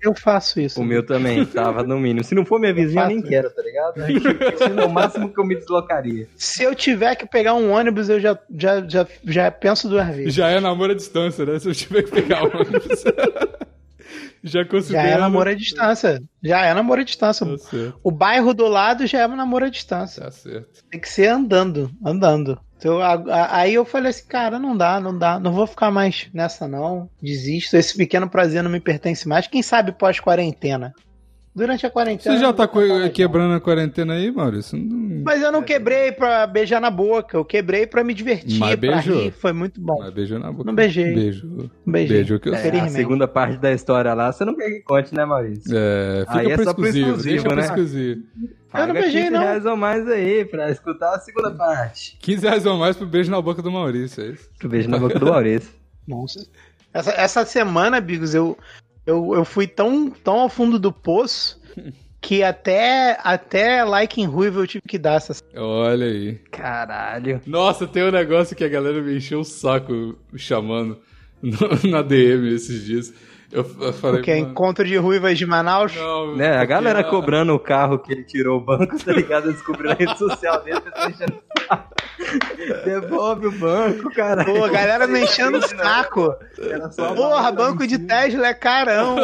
[0.00, 0.80] Eu faço isso.
[0.80, 2.24] O meu também, tava no mínimo.
[2.24, 3.98] Se não for minha vizinha, eu nem quero, tá ligado?
[4.10, 6.26] Esse é o máximo que eu me deslocaria.
[6.36, 10.34] Se eu tiver que pegar um ônibus, eu já, já, já, já penso duas vezes.
[10.34, 11.56] Já é namoro à distância, né?
[11.60, 13.04] Se eu tiver que pegar o ônibus.
[14.44, 16.20] Já Já é namoro à distância.
[16.42, 17.46] Já é namoro à distância.
[17.46, 20.24] Tá O bairro do lado já é namoro à distância.
[20.24, 20.82] tá certo.
[20.90, 22.58] Tem que ser andando, andando.
[22.82, 25.92] Então, a- a- aí eu falei assim, cara, não dá, não dá, não vou ficar
[25.92, 27.76] mais nessa não, desisto.
[27.76, 29.46] Esse pequeno prazer não me pertence mais.
[29.46, 30.92] Quem sabe pós-quarentena?
[31.54, 32.34] Durante a quarentena.
[32.34, 32.66] Você já tá
[33.12, 34.78] quebrando a quarentena aí, Maurício?
[34.78, 35.22] Não...
[35.22, 38.92] Mas eu não quebrei pra beijar na boca, eu quebrei pra me divertir, Mas pra
[38.92, 39.20] beijou.
[39.24, 39.98] rir, foi muito bom.
[39.98, 40.64] Mas beijou na boca.
[40.64, 41.14] Não beijei.
[41.14, 41.46] Beijo.
[41.86, 41.92] Um.
[41.92, 45.14] Beijo que eu É, a segunda parte da história lá, você não quer que conte,
[45.14, 45.70] né, Maurício?
[45.76, 47.62] É, fica Aí é pro só pro exclusivo, exclusivo, deixa pro né?
[47.62, 48.22] exclusivo.
[48.34, 49.40] Eu não Paga beijei, 15 não.
[49.40, 52.16] reais ou mais aí pra escutar a segunda parte.
[52.22, 54.48] 15 reais ou mais pro beijo na boca do Maurício, é isso?
[54.58, 55.70] Tu beijo na boca do Maurício.
[56.08, 56.46] Nossa.
[56.94, 58.56] Essa, essa semana, Bigos, eu,
[59.06, 61.60] eu, eu fui tão, tão ao fundo do poço
[62.20, 66.34] que até, até like em ruivo eu tive que dar essa Olha aí.
[66.50, 67.40] Caralho.
[67.44, 70.98] Nossa, tem um negócio que a galera me encheu o saco chamando
[71.88, 73.12] na DM esses dias.
[73.52, 74.16] Eu, eu falei.
[74.16, 75.94] Porque é mano, encontro de ruivas de Manaus.
[75.94, 79.48] não, Né, a galera a- cobrando o carro que ele tirou o banco, tá ligado?
[79.48, 81.94] Eu descobri na rede social dele, pessoal enchendo o saco.
[82.84, 84.44] Devolve o banco, cara.
[84.44, 86.34] Pô, a galera me enchendo o saco.
[86.58, 87.98] Era só a Porra, banco de.
[87.98, 89.16] Tesla é carão.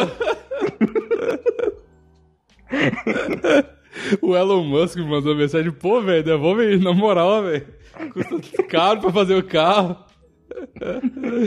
[4.23, 7.67] O Elon Musk me mandou mensagem, pô, velho, devolve aí, na moral, velho.
[8.13, 9.97] Custa caro pra fazer o carro.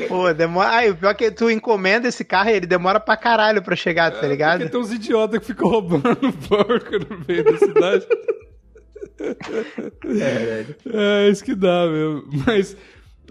[0.08, 0.70] Pô, demora.
[0.70, 3.76] Ai, o pior é que tu encomenda esse carro e ele demora pra caralho pra
[3.76, 4.60] chegar, tá ligado?
[4.60, 6.04] Porque tem uns idiotas que ficam roubando
[6.50, 8.08] banco no meio da cidade.
[10.94, 12.24] É, isso que dá mesmo.
[12.46, 12.76] Mas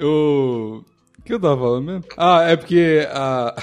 [0.00, 0.83] o.
[1.18, 2.04] O que eu tava falando mesmo?
[2.16, 3.54] Ah, é porque a...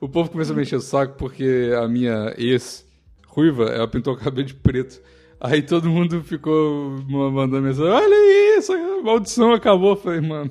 [0.00, 2.86] o povo começou a me encher o saco porque a minha ex,
[3.26, 5.00] ruiva, ela pintou o cabelo de preto.
[5.40, 9.90] Aí todo mundo ficou ma- mandando mensagem: Olha isso, a maldição acabou.
[9.90, 10.50] Eu falei, mano,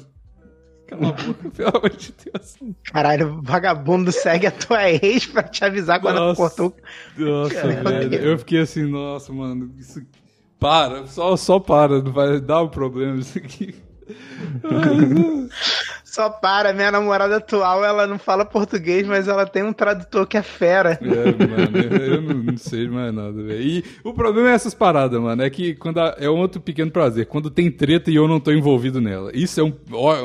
[0.91, 2.57] cala a boca, pelo amor de Deus.
[2.91, 6.35] Caralho, vagabundo segue a tua ex pra te avisar quando Nossa.
[6.35, 6.75] cortou.
[7.17, 8.09] Nossa, Caralho.
[8.09, 8.15] velho.
[8.15, 10.01] Eu fiquei assim, nossa, mano, isso.
[10.59, 13.73] Para, só, só para, não vai dar um problema isso aqui.
[16.03, 20.35] Só para, minha namorada atual, ela não fala português, mas ela tem um tradutor que
[20.37, 20.99] é fera.
[21.01, 23.61] É, mano, eu- não, não sei mais nada, velho.
[23.61, 25.41] E o problema é essas paradas, mano.
[25.41, 27.27] É que quando a- é um outro pequeno prazer.
[27.27, 29.31] Quando tem treta e eu não tô envolvido nela.
[29.33, 29.73] Isso é um.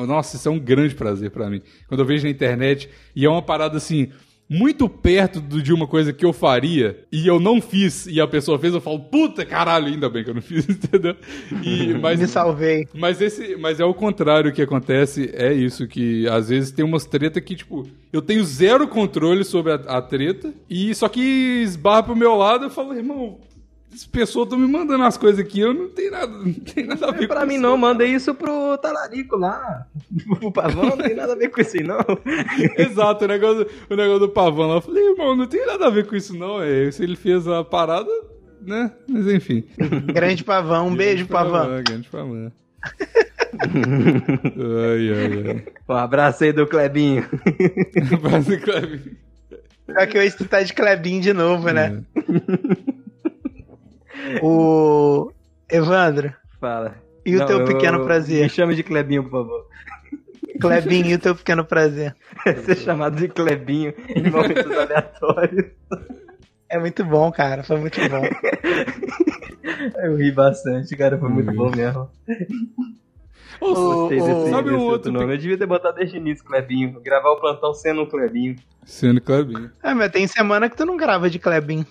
[0.06, 1.62] nossa, isso é um grande prazer pra mim.
[1.88, 4.10] Quando eu vejo na internet e é uma parada assim.
[4.48, 8.28] Muito perto do- de uma coisa que eu faria e eu não fiz e a
[8.28, 11.16] pessoa fez, eu falo, puta caralho, ainda bem que eu não fiz, entendeu?
[11.64, 12.86] E, mas, Me salvei.
[12.94, 17.04] mas esse, mas é o contrário que acontece, é isso que às vezes tem umas
[17.04, 21.20] treta que tipo, eu tenho zero controle sobre a, a treta e só que
[21.64, 23.38] esbarra pro meu lado, eu falo, irmão,
[23.96, 27.08] essa pessoa tá me mandando as coisas aqui, eu não tenho nada, não tem nada
[27.08, 27.62] a ver Pra com mim isso.
[27.62, 29.86] não, mandei isso pro talarico lá.
[30.42, 31.98] O pavão não tem nada a ver com isso aí, não.
[32.78, 35.90] Exato, o negócio, o negócio do pavão lá, eu falei, irmão, não tem nada a
[35.90, 38.10] ver com isso não, é, se ele fez a parada,
[38.60, 38.92] né?
[39.08, 39.64] Mas enfim.
[40.12, 41.82] Grande pavão, um beijo, pavão.
[41.82, 42.52] Grande pavão.
[43.58, 45.64] ai, ai, ai.
[45.88, 47.24] Um abraço aí do Clebinho.
[48.20, 49.16] Basicamente.
[49.86, 52.00] Só que hoje tu tá de Clebinho de novo, É.
[54.42, 55.30] O.
[55.68, 56.94] Evandro, Fala.
[57.24, 58.48] e o Não, teu eu- pequeno Me prazer?
[58.50, 59.66] chame de Clebinho, por favor.
[60.60, 62.14] Clebinho, e o teu pequeno prazer?
[62.64, 65.66] Ser chamado de Clebinho em momentos aleatórios.
[66.68, 67.62] É muito bom, cara.
[67.62, 68.22] Foi muito bom.
[70.02, 71.18] Eu ri bastante, cara.
[71.18, 72.08] Foi muito bom mesmo.
[73.60, 75.34] Gostei desse, sabe um outro nome.
[75.34, 77.00] Eu devia ter botado desde o início, Clebinho.
[77.02, 78.56] Gravar o plantão sendo um Clebinho.
[78.84, 79.70] Sendo Clebinho.
[79.82, 81.86] É, mas tem semana que tu não grava de Clebinho.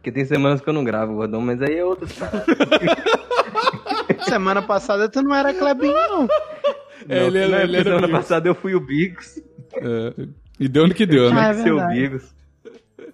[0.00, 2.46] Porque tem semanas que eu não gravo, gordão, mas aí é parada.
[4.26, 6.28] Semana passada tu não era Clebinho, não.
[7.08, 8.20] É, ele não, ele porque era semana Bigos.
[8.22, 9.38] passada eu fui o Bigos.
[9.76, 10.14] É,
[10.58, 11.40] e deu no que deu, Ah, né?
[11.40, 12.00] é Tinha que ser o verdade.
[12.00, 12.34] Bigos.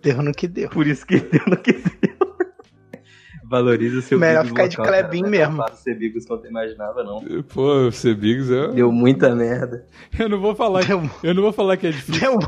[0.03, 0.69] Deu no que deu.
[0.71, 2.06] Por isso que deu no que deu.
[3.49, 5.09] Valoriza o seu Melhor Bigos ficar de local, cara.
[5.15, 5.57] Não é mesmo.
[5.59, 7.21] fácil ser Bigos quanto eu imaginava, não.
[7.45, 9.85] Pô, ser Biggs, eu, Deu muita merda.
[10.19, 10.85] eu não vou falar.
[10.85, 12.21] Deu, Eu não vou falar que é difícil.
[12.21, 12.39] deu,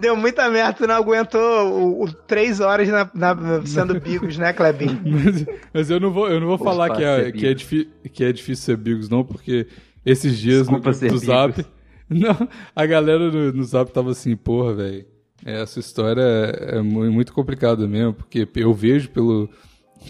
[0.00, 1.40] deu muita merda, tu não aguentou
[1.72, 5.00] o, o- três horas na, na- sendo bigos, né, Clebinho?
[5.04, 7.88] Mas, mas eu não vou, eu não vou Pô, falar que é, que, é difí-
[8.12, 9.66] que é difícil ser Bigos, não, porque
[10.06, 11.54] esses dias Desculpa no do Zap.
[11.56, 11.70] Bigos.
[12.10, 15.04] Não, a galera no, no Zap tava assim, porra, velho.
[15.44, 19.46] Essa história é, é mu- muito complicada mesmo, porque eu vejo pelo,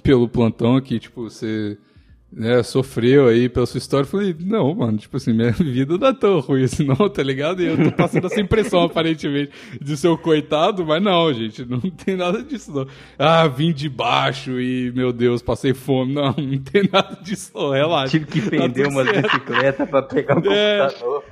[0.03, 1.77] pelo plantão que, tipo, você
[2.31, 4.05] né, sofreu aí pela sua história.
[4.05, 7.23] Eu falei, não, mano, tipo assim, minha vida não é tão ruim assim, não, tá
[7.23, 7.63] ligado?
[7.63, 11.81] E eu tô passando essa impressão, aparentemente, de ser o coitado, mas não, gente, não
[12.05, 12.87] tem nada disso, não.
[13.19, 16.13] Ah, vim de baixo e, meu Deus, passei fome.
[16.13, 18.11] Não, não tem nada disso, não, relaxa.
[18.11, 20.87] Tive que Tá vender tudo uma bicicleta pra pegar o É.
[20.87, 21.25] computador.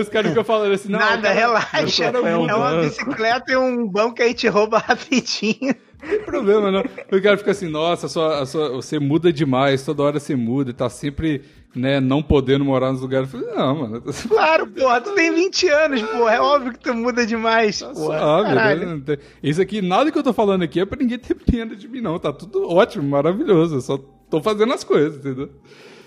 [0.00, 0.98] Os caras ficam falando assim, não.
[0.98, 2.04] Nada, cara, relaxa.
[2.06, 5.76] É muda, uma bicicleta e um banco que a gente rouba rapidinho.
[6.02, 6.80] Não tem problema, não.
[6.80, 10.34] O cara fica assim, nossa, a sua- a sua- você muda demais, toda hora você
[10.36, 11.42] muda, tá sempre,
[11.74, 13.32] né, não podendo morar nos lugares.
[13.32, 16.32] Eu falei, não, mano, tá Claro, porra, tu tem 20 anos, porra.
[16.34, 17.94] É óbvio que tu muda demais, porra.
[17.94, 19.18] suave, né?
[19.42, 22.00] Isso aqui, nada que eu tô falando aqui é pra ninguém ter pena de mim,
[22.00, 22.18] não.
[22.18, 23.76] Tá tudo ótimo, maravilhoso.
[23.76, 23.98] Eu só
[24.30, 25.50] tô fazendo as coisas, entendeu?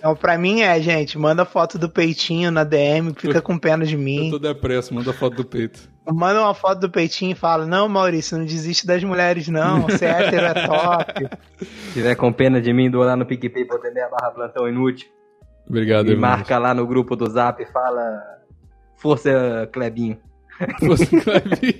[0.04, 3.94] Então, pra mim é, gente, manda foto do peitinho na DM, fica com pena de
[3.94, 4.30] Eu mim.
[4.30, 5.88] tô depresso, manda foto do peito.
[6.06, 9.88] Manda uma foto do peitinho e fala: Não, Maurício, não desiste das mulheres, não.
[9.88, 11.30] Ser hétero é top.
[11.64, 13.70] Se tiver com pena de mim, doa lá no PicPay.me
[14.12, 15.08] barra plantão inútil.
[15.66, 16.30] Obrigado, E irmão.
[16.32, 18.22] marca lá no grupo do Zap e fala
[18.98, 20.18] Força Clebinho.
[20.86, 21.74] Fosse Clebinho.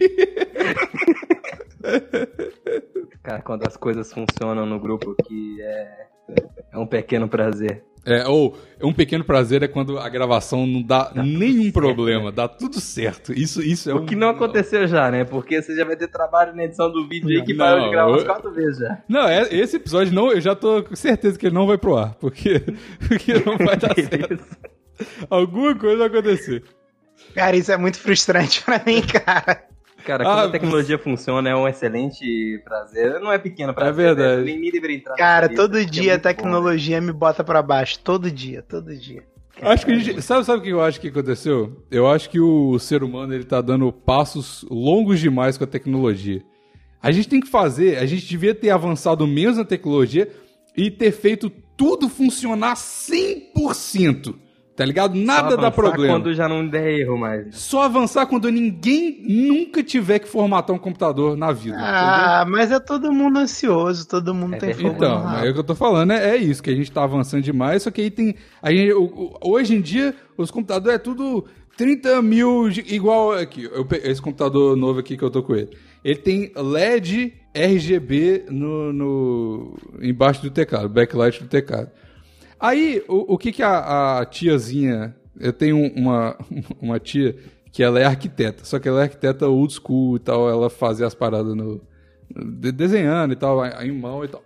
[3.22, 6.08] Cara, quando as coisas funcionam no grupo que é,
[6.72, 7.84] é um pequeno prazer.
[8.06, 12.82] É, ou um pequeno prazer é quando a gravação não dá nenhum problema, dá tudo
[12.82, 13.32] certo.
[13.32, 15.24] Isso, isso é O que não aconteceu já, né?
[15.24, 17.90] Porque você já vai ter trabalho na edição do vídeo aí que Não, parou de
[17.92, 19.02] gravar eu- umas quatro vezes já.
[19.08, 21.96] Não, é, esse episódio não, eu já tô com certeza que ele não vai pro
[21.96, 22.62] ar, porque,
[23.08, 24.44] porque não vai dar certo.
[25.30, 26.62] Alguma coisa vai acontecer.
[27.34, 29.64] Cara, isso é muito frustrante pra mim, cara.
[30.06, 33.20] Cara, quando Ah, a tecnologia funciona é um excelente prazer.
[33.20, 33.94] Não é pequeno prazer.
[33.94, 34.38] É verdade.
[34.42, 34.46] né?
[34.46, 36.34] Nem nem deveria entrar Cara, todo é dia a muito bom, né?
[36.36, 38.00] tecnologia me bota pra baixo.
[38.00, 39.24] Todo dia, todo dia.
[39.62, 41.84] Acho que a gente, sabe, sabe o que eu acho que aconteceu?
[41.90, 46.42] Eu acho que o ser humano ele tá dando passos longos demais com a tecnologia.
[47.02, 50.28] A gente tem que fazer, a gente devia ter avançado menos na tecnologia
[50.76, 54.36] e ter feito tudo funcionar 100%.
[54.76, 55.14] Tá ligado?
[55.14, 56.14] Nada Só dá avançar problema.
[56.16, 57.56] quando já não der erro mais.
[57.56, 61.76] Só avançar quando ninguém nunca tiver que formatar um computador na vida.
[61.76, 61.94] entendeu?
[61.94, 65.60] Ah, mas é todo mundo ansioso, todo mundo É tem fogo Então, é o que
[65.60, 68.10] eu tô falando, é, é isso, que a gente tá avançando demais, só que aí
[68.10, 68.34] tem.
[68.64, 68.92] A gente,
[69.42, 71.46] hoje em dia, os computadores é tudo
[71.78, 73.66] 30 mil, igual aqui.
[73.72, 75.70] eu esse computador novo aqui que eu tô com ele.
[76.04, 81.90] Ele tem LED RGB no, no- embaixo do teclado, backlight do teclado.
[82.64, 85.14] Aí, o, o que que a, a tiazinha...
[85.38, 86.38] Eu tenho uma,
[86.82, 87.36] uma tia
[87.74, 91.06] que ela é arquiteta, só que ela é arquiteta old school e tal, ela fazia
[91.08, 91.82] as paradas no...
[92.62, 94.42] de- desenhando e tal, em mão e tal.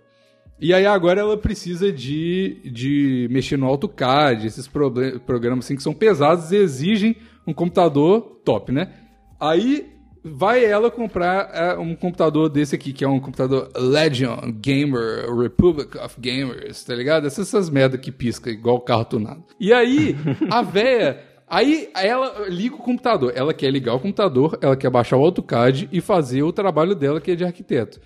[0.58, 5.94] E aí agora ela precisa de, de mexer no AutoCAD, esses programas assim que são
[5.94, 7.14] pesados e exigem
[7.46, 8.92] um computador top, né?
[9.38, 9.86] Aí
[10.24, 15.96] vai ela comprar é, um computador desse aqui, que é um computador Legion Gamer, Republic
[15.98, 17.26] of Gamers, tá ligado?
[17.26, 19.44] Essas, essas merda que pisca, igual carro tunado.
[19.58, 20.16] E aí,
[20.50, 21.24] a véia...
[21.50, 23.32] Aí ela liga o computador.
[23.34, 27.22] Ela quer ligar o computador, ela quer baixar o AutoCAD e fazer o trabalho dela,
[27.22, 27.98] que é de arquiteto.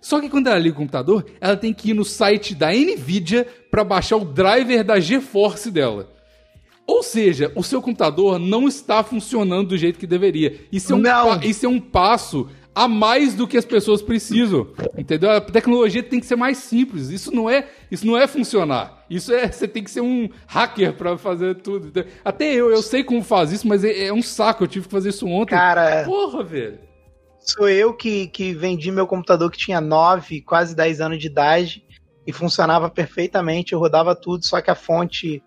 [0.00, 3.46] Só que quando ela liga o computador, ela tem que ir no site da Nvidia
[3.70, 6.08] para baixar o driver da GeForce dela.
[6.86, 10.60] Ou seja, o seu computador não está funcionando do jeito que deveria.
[10.70, 14.68] Isso é um, pa- isso é um passo a mais do que as pessoas precisam.
[14.96, 15.30] Entendeu?
[15.30, 17.08] A tecnologia tem que ser mais simples.
[17.10, 19.04] Isso não é, isso não é funcionar.
[19.10, 21.88] Isso é, você tem que ser um hacker para fazer tudo.
[21.88, 22.10] entendeu?
[22.24, 24.62] Até eu, eu sei como faz isso, mas é, é um saco.
[24.62, 25.56] Eu tive que fazer isso ontem.
[25.56, 26.78] Cara, Porra, velho.
[27.40, 31.82] sou eu que, que vendi meu computador que tinha 9, quase 10 anos de idade
[32.26, 35.42] e funcionava perfeitamente, eu rodava tudo, só que a fonte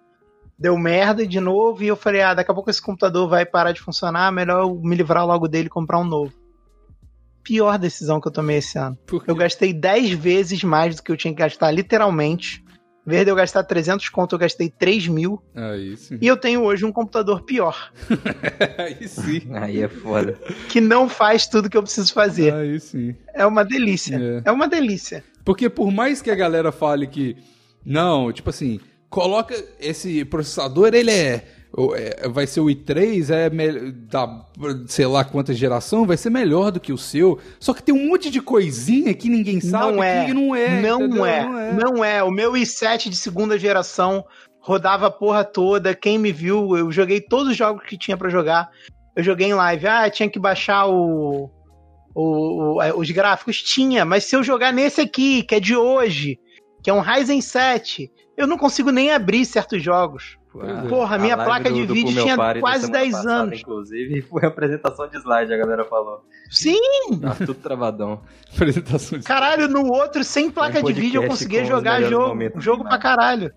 [0.59, 3.71] deu merda de novo e eu falei, ah, daqui a pouco esse computador vai parar
[3.71, 6.33] de funcionar, melhor eu me livrar logo dele e comprar um novo.
[7.41, 8.97] Pior decisão que eu tomei esse ano.
[9.25, 12.63] Eu gastei 10 vezes mais do que eu tinha que gastar, literalmente.
[13.07, 15.41] Em vez de eu gastar 300 conto, eu gastei 3 mil.
[15.55, 16.19] Aí sim.
[16.21, 17.91] E eu tenho hoje um computador pior,
[18.77, 19.41] Aí sim.
[19.53, 20.37] Aí é foda.
[20.67, 22.53] que não faz tudo que eu preciso fazer.
[22.53, 23.15] Aí sim.
[23.33, 24.17] É uma delícia.
[24.45, 24.49] É.
[24.49, 25.23] É, uma delícia.
[25.43, 27.37] Porque por mais que a galera fale que
[27.83, 31.45] não, tipo assim, coloca esse processador, ele é,
[31.95, 33.49] é- vai ser o i3, é
[33.91, 34.45] da
[34.87, 37.39] sei lá quanta geração, vai ser melhor do que o seu.
[37.59, 40.25] Só que tem um monte de coisinha que ninguém sabe não é.
[40.25, 40.81] que não é.
[40.81, 41.25] Não entendeu?
[41.25, 41.73] é.
[41.73, 42.23] Não é.
[42.23, 44.23] O meu i7 de segunda geração
[44.61, 45.95] rodava a porra toda.
[45.95, 48.69] Quem me viu, eu joguei todos os jogos que tinha pra jogar.
[49.15, 49.87] Eu joguei em live.
[49.87, 51.49] Ah, tinha que baixar o,
[52.15, 53.61] o- o- é, os gráficos.
[53.61, 56.37] Tinha, mas se eu jogar nesse aqui, que é de hoje,
[56.83, 58.09] que é um Ryzen 7,
[58.39, 60.37] eu não consigo nem abrir certos jogos.
[60.89, 63.59] Porra, a minha placa de vídeo tinha quase semana 10 passada, anos.
[63.59, 66.23] Inclusive, foi a apresentação de slide, a galera falou.
[66.49, 66.79] Sim,
[67.21, 68.21] Tá tudo travadão.
[68.55, 69.25] Apresentação de...
[69.25, 72.89] caralho, no outro, sem placa Um de vídeo, eu conseguia jogar jogo, momentos jogo do
[72.89, 73.51] pra caralho.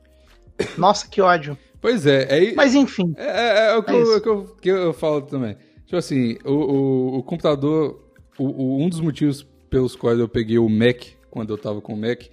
[0.77, 1.57] Nossa, que ódio.
[1.81, 3.15] Pois é, aí, Mas enfim.
[3.17, 5.57] É, é- é o que, É eu, é o que eu, que eu falo também.
[5.87, 8.01] Tipo assim, o, o, o computador,
[8.39, 11.95] o, o- um dos motivos pelos quais eu peguei o Mac, quando eu tava com
[11.95, 12.25] o Mac,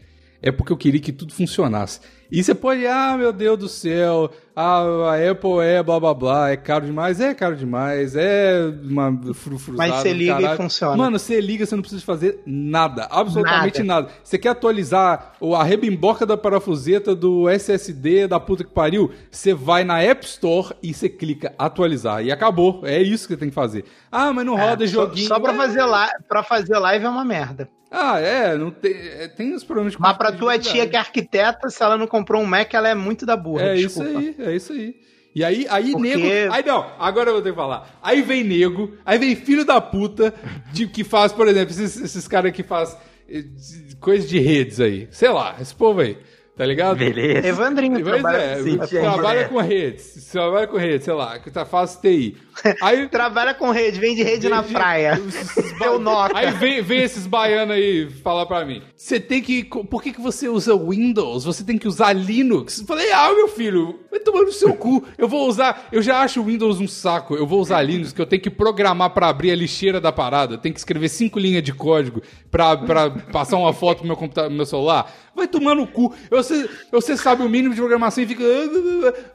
[0.42, 2.02] é porque eu queria que tudo funcionasse.
[2.32, 6.52] E você pode, ah, meu Deus do céu, a, a Apple é blá blá blá,
[6.52, 10.58] é caro demais, é caro demais, é uma frufruzada Mas você liga e caralho.
[10.58, 10.96] funciona.
[10.96, 14.10] Mano, você liga, você não precisa fazer nada, absolutamente nada.
[14.24, 19.10] Você quer atualizar o- a rebimboca da parafuseta do SSD da puta que pariu?
[19.32, 22.24] Você vai na App Store e você clica atualizar.
[22.24, 22.82] E acabou.
[22.84, 23.86] É isso que você tem que fazer.
[24.12, 25.28] Ah, mas não roda É, só, joguinho.
[25.28, 25.58] só pra É.
[25.58, 27.68] fazer, live, pra fazer live é uma merda.
[27.92, 31.00] Ah, é, não tem, é, tem os problemas de Mas pra tua tia que é
[31.00, 33.64] arquiteta, se ela não comprou um Mac, ela é muito da burra.
[33.64, 34.10] É desculpa.
[34.10, 34.96] isso aí, é isso aí.
[35.36, 36.54] E aí, aí Porque- nego.
[36.54, 37.98] Aí não, agora eu vou ter que falar.
[38.02, 40.34] Aí vem nego, aí vem filho da puta
[40.72, 42.96] de, que faz, por exemplo, esses, esses caras que faz
[43.28, 45.08] eh, de- coisa de redes aí.
[45.12, 46.18] Sei lá, esse povo aí.
[46.60, 46.98] Tá ligado?
[46.98, 47.48] Beleza.
[47.48, 49.44] Evandrinho Pois trabalha, é, sim, trabalha é.
[49.46, 52.36] com redes, trabalha com redes, sei lá, que tá faz TI.
[52.82, 55.22] Aí trabalha com rede, vende rede na Vem- praia.
[55.82, 56.36] Eu noto.
[56.36, 58.82] Aí vem, vem esses baianos aí falar pra mim.
[58.94, 59.64] Você tem que.
[59.64, 61.46] Por que, que você usa Windows?
[61.46, 62.80] Você tem que usar Linux.
[62.82, 65.06] Eu falei, ah, meu filho, vai tomar no seu cu.
[65.18, 65.88] Eu vou usar.
[65.94, 67.36] Eu já acho o Windows um saco.
[67.36, 70.56] Eu vou usar Linux, que eu tenho que programar pra abrir a lixeira da parada.
[70.56, 74.18] Eu tenho que escrever cinco linhas de código pra, pra passar uma foto pro meu,
[74.18, 75.10] computador, pro meu celular.
[75.40, 76.14] Vai tomar no cu.
[76.30, 78.44] Você, você sabe o mínimo de programação e fica.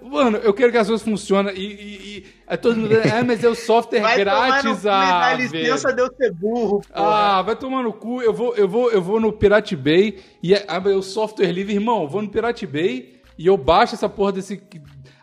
[0.02, 1.54] Mano, eu quero que as coisas funcionem.
[1.54, 2.94] E, e, e é todo mundo.
[2.94, 4.82] Ah, mas é o software Vai tomar no grátis.
[4.82, 5.42] cu, ah, velho.
[5.42, 7.38] licença de eu ser burro, porra.
[7.38, 8.20] Ah, vai tomar no cu.
[8.22, 11.72] Eu vou, eu vou, eu vou no Pirate Bay e é, mas o software livre,
[11.72, 12.02] irmão.
[12.02, 14.60] Eu vou no Pirate Bay e eu baixo essa porra desse.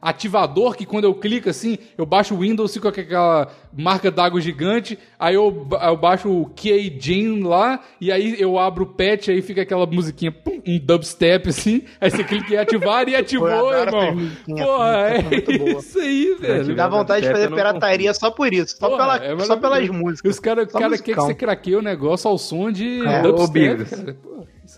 [0.02, 4.42] Ativador que quando eu clico assim, eu baixo o Windows, fica com aquela marca d'água
[4.42, 9.42] gigante, aí eu, eu baixo o Keijin lá, e aí eu abro o patch, aí
[9.42, 13.74] fica aquela musiquinha, pum, um dubstep assim, aí você clica em ativar e ativou, Pô,
[13.74, 14.32] irmão.
[14.58, 15.80] Porra, é é muito boa.
[15.80, 16.76] isso aí, velho.
[16.76, 18.78] Dá vontade de fazer pirataria só por isso.
[18.78, 20.34] Só, Porra, pela, é só pelas músicas.
[20.34, 23.24] Os caras Só cara quer que você craqueie o negócio ao som de É, ô,
[23.24, 23.92] dubstep, Bigos.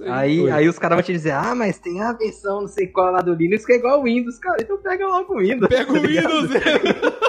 [0.02, 0.52] Isso Aí, foi.
[0.52, 3.22] aí os caras vão te dizer, ah, mas tem a versão não sei qual lá
[3.22, 4.58] do Linux que é igual ao Windows, cara.
[4.62, 5.68] Então pega logo o Windows.
[5.70, 6.42] Pega o tá ligado?
[6.48, 6.64] Windows.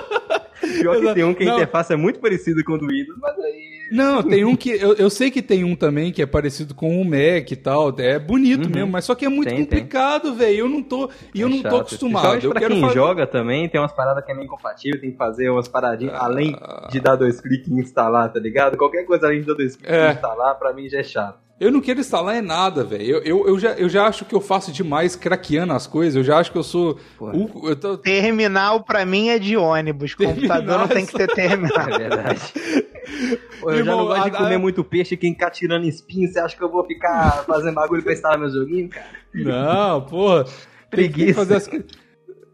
[0.81, 1.55] Pior que tem um que a Não.
[1.57, 3.75] interface é muito parecida com o do Windows, mas aí...
[3.93, 4.71] Não, tem um que.
[4.71, 7.95] Eu, eu sei que tem um também que é parecido com o Mac e tal.
[7.99, 9.57] É bonito mesmo, mas só que é muito Uhum.
[9.57, 10.61] Tem, complicado, velho.
[10.61, 11.11] Eu não tô.
[11.35, 11.81] E eu é não tô chato.
[11.81, 12.23] acostumado.
[12.41, 12.95] Principalmente Eu pra quero quem fazer.
[12.95, 16.25] joga também, tem umas paradas que é meio incompatível, tem que fazer umas paradinhas, Ah.
[16.25, 16.57] além
[16.91, 18.77] de dar dois cliques e instalar, tá ligado?
[18.79, 20.09] Qualquer coisa além de dar dois cliques É.
[20.09, 21.39] e instalar, pra mim já é chato.
[21.65, 23.05] Eu não quero instalar é nada, velho.
[23.05, 26.17] Eu, eu, eu, já, eu já acho que eu faço demais craqueando as coisas.
[26.17, 26.99] Eu já acho que eu sou.
[27.19, 30.15] O- eu tô- Terminal pra mim é de ônibus.
[30.15, 31.87] Computador Terminal não é tem que ter terminal.
[31.89, 32.41] É verdade.
[33.61, 36.29] Pô, eu já não gosto a- de comer a- muito peixe, quem ficar tirando espinho,
[36.31, 39.07] você acha que eu vou ficar fazendo bagulho pra instalar meu joguinho, cara?
[39.35, 40.45] Não, porra.
[40.45, 41.35] Tem que Preguiça.
[41.35, 41.87] fazer as coisas.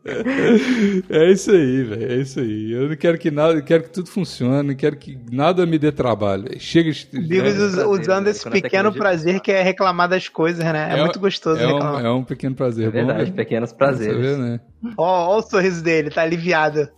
[1.10, 2.12] É isso aí, velho.
[2.12, 2.72] É isso aí.
[2.72, 5.78] Eu não quero que nada, eu quero que tudo funcione, não quero que nada me
[5.78, 6.46] dê trabalho.
[6.58, 7.06] Chega de.
[7.38, 10.88] É, us- prazer, usando esse Quando pequeno prazer que é reclamar das coisas, né?
[10.90, 12.02] É, É muito gostoso é reclamar.
[12.02, 12.88] um, é um pequeno prazer.
[12.88, 14.16] É verdade, bom, pequenos prazeres.
[14.18, 14.60] vê, né?
[14.96, 16.88] Ó, ó o sorriso dele, tá aliviado.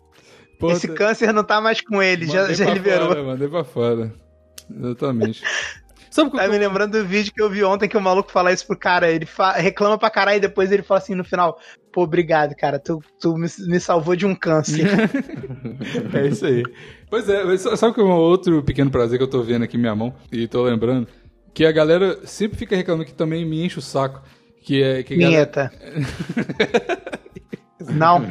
[0.59, 3.09] Pô, Esse câncer não tá mais com ele, já, mandei já pra liberou.
[3.09, 4.13] Fora, mandei pra fora.
[4.75, 5.43] Exatamente.
[6.13, 8.67] Sabe Tá me lembrando do vídeo que eu vi ontem que o maluco fala isso
[8.67, 9.11] pro cara.
[9.11, 11.59] Ele fa- reclama pra caralho e depois ele fala assim no final:
[11.91, 12.79] Pô, obrigado, cara.
[12.79, 14.87] Tu, tu me, me salvou de um câncer.
[16.15, 16.63] É isso aí.
[17.09, 19.81] Pois é, sabe que é um outro pequeno prazer que eu tô vendo aqui em
[19.81, 21.09] minha mão e tô lembrando?
[21.55, 24.23] Que a galera sempre fica reclamando que também me enche o saco.
[24.63, 25.03] Que é.
[25.03, 25.73] Que a galera- Vinheta.
[27.93, 28.23] Não.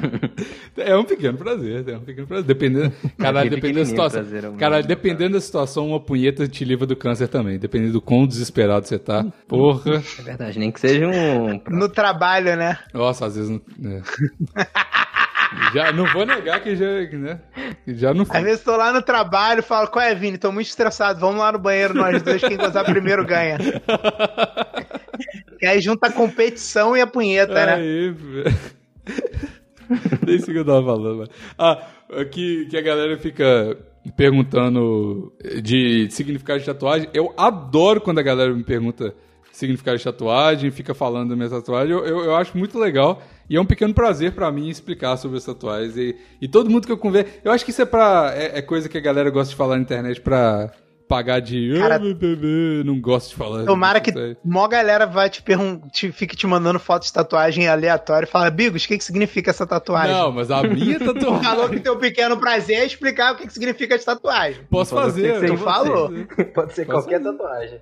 [0.77, 2.45] É um pequeno prazer, é um pequeno prazer.
[2.45, 4.21] Dependendo, caralho, dependendo da situação.
[4.21, 7.57] prazer, é Caralho, grande dependendo da situação, uma punheta te livra do câncer também.
[7.57, 9.25] Dependendo do quão desesperado você tá.
[9.47, 10.01] Porra.
[10.19, 11.61] É verdade, nem que seja um.
[11.69, 12.77] No trabalho, né?
[12.93, 13.61] Nossa, às vezes não.
[13.91, 14.01] é.
[15.73, 17.39] Já não vou negar que já, né?
[17.83, 20.37] que Já não Às vezes tô lá no trabalho falo: Qual é, Vini?
[20.37, 21.19] Tô muito estressado.
[21.19, 22.41] Vamos lá no banheiro, nós dois.
[22.41, 23.57] Quem gozar primeiro ganha.
[25.61, 27.75] E aí junta a competição e a punheta, né?
[27.75, 28.55] Aí, velho.
[30.25, 31.29] Nem sei o que eu tava falando.
[31.57, 31.87] Ah,
[32.31, 33.77] que, que a galera fica
[34.15, 37.09] perguntando de significado de tatuagem.
[37.13, 39.13] Eu adoro quando a galera me pergunta
[39.51, 41.91] significado de tatuagem, fica falando da minha tatuagem.
[41.91, 43.21] Eu, eu, eu acho muito legal.
[43.49, 45.97] E é um pequeno prazer pra mim explicar sobre as tatuagens.
[45.97, 47.31] E, e todo mundo que eu converso.
[47.43, 49.75] Eu acho que isso é, pra, é, é coisa que a galera gosta de falar
[49.75, 50.71] na internet pra
[51.11, 51.73] pagar de.
[51.77, 51.99] Cara,
[52.85, 53.65] não gosto de falar.
[53.65, 54.37] Tomara que aí.
[54.45, 58.85] mó galera vai te perguntar, fique te mandando fotos de tatuagem aleatória e fala, Bigos,
[58.85, 60.15] o que, que significa essa tatuagem?
[60.15, 61.43] Não, mas a minha tatuagem.
[61.43, 64.61] Falou que teu pequeno prazer é explicar o que, que significa de tatuagem.
[64.69, 65.37] Posso fazer.
[65.41, 66.09] seja vou- falou.
[66.53, 67.37] Pode ser Posso qualquer fazer.
[67.37, 67.79] tatuagem.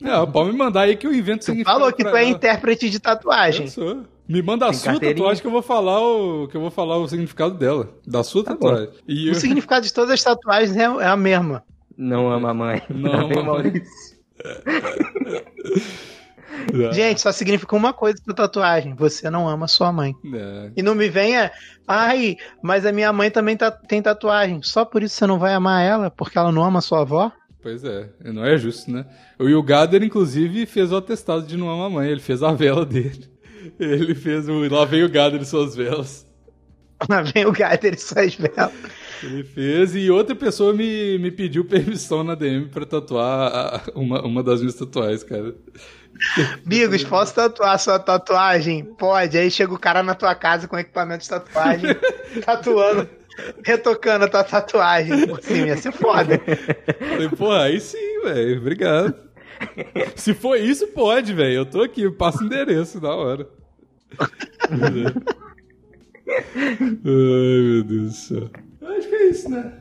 [0.00, 2.30] Não, pode me mandar aí que eu invento significado falou que pra tu é ela.
[2.30, 3.66] intérprete de tatuagem.
[3.66, 4.02] Eu sou.
[4.26, 7.06] Me manda a sua tatuagem que eu vou falar o que eu vou falar o
[7.06, 8.88] significado dela, da sua Tá tatuagem.
[9.06, 9.32] E eu...
[9.32, 11.62] O significado de todas as tatuagens é, é a mesma.
[11.96, 12.82] Não ama a mãe.
[12.88, 13.44] Não ama Tem a mãe.
[13.44, 14.16] Maurício.
[16.92, 18.94] Gente, só significa uma coisa essa tatuagem.
[18.94, 20.14] Você não ama sua mãe.
[20.34, 20.70] É.
[20.76, 21.50] E não me venha,
[21.88, 24.62] ai, mas a minha mãe também tá- tem tatuagem.
[24.62, 26.10] Só por isso você não vai amar ela?
[26.10, 27.32] Porque ela não ama sua avó?
[27.62, 29.06] Pois é, não é justo, né?
[29.38, 32.52] O Will Gader, inclusive, fez o atestado de não amar a mãe, ele fez a
[32.52, 33.30] vela dele.
[33.78, 34.68] Ele fez o.
[34.68, 36.26] Lá vem o Gader e suas velas.
[37.08, 38.72] Lá vem o Gaiter e suas velas.
[39.22, 44.20] Ele fez e outra pessoa me, me pediu permissão na DM pra tatuar a- uma,
[44.22, 45.54] uma das minhas tatuagens, cara.
[46.66, 48.84] Bigos, posso tatuar sua tatuagem?
[48.84, 49.38] Pode.
[49.38, 51.90] Aí chega o cara na tua casa com equipamento de tatuagem,
[52.44, 53.08] tatuando,
[53.64, 55.26] retocando a tua tatuagem.
[55.26, 56.40] Por cima, ia ser foda.
[56.98, 58.58] Falei, pô, aí sim, velho.
[58.58, 59.14] Obrigado.
[60.16, 61.54] Se for isso, pode, velho.
[61.54, 63.48] Eu tô aqui, eu passo o endereço na hora.
[66.56, 68.50] Ai, meu Deus do céu.
[68.82, 69.72] Acho que é isso, né?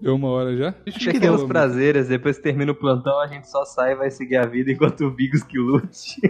[0.00, 0.68] Deu uma hora já?
[0.86, 3.96] Acho que Pequenos falou, prazeres, depois que termina o plantão, a gente só sai e
[3.96, 6.20] vai seguir a vida enquanto o Bigos que lute.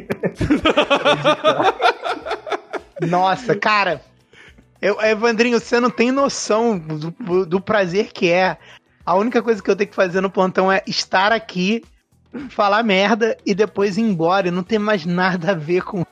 [3.07, 4.01] Nossa, cara.
[4.81, 8.57] Eu, Evandrinho, você não tem noção do, do prazer que é.
[9.05, 11.83] A única coisa que eu tenho que fazer no plantão é estar aqui,
[12.51, 14.49] falar merda e depois ir embora.
[14.49, 16.06] E não tem mais nada a ver com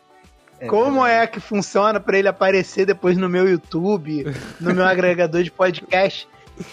[0.69, 4.27] como é que funciona pra ele aparecer depois no meu YouTube,
[4.61, 6.29] no meu agregador de podcast.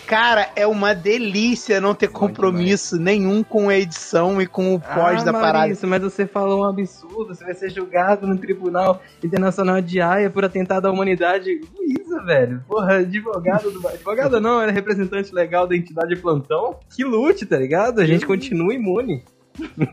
[0.06, 5.22] Cara, é uma delícia não ter compromisso nenhum com a edição e com o pós
[5.22, 5.58] ah, da parada.
[5.60, 7.34] Maurício, mas você falou um absurdo.
[7.34, 11.62] Você vai ser julgado no Tribunal Internacional de Haia por atentado à humanidade.
[11.76, 12.64] Luísa, velho.
[12.68, 13.88] Porra, advogado do.
[13.88, 16.78] Advogado não, era representante legal da entidade plantão.
[16.96, 18.02] Que lute, tá ligado?
[18.02, 19.24] A gente continua imune.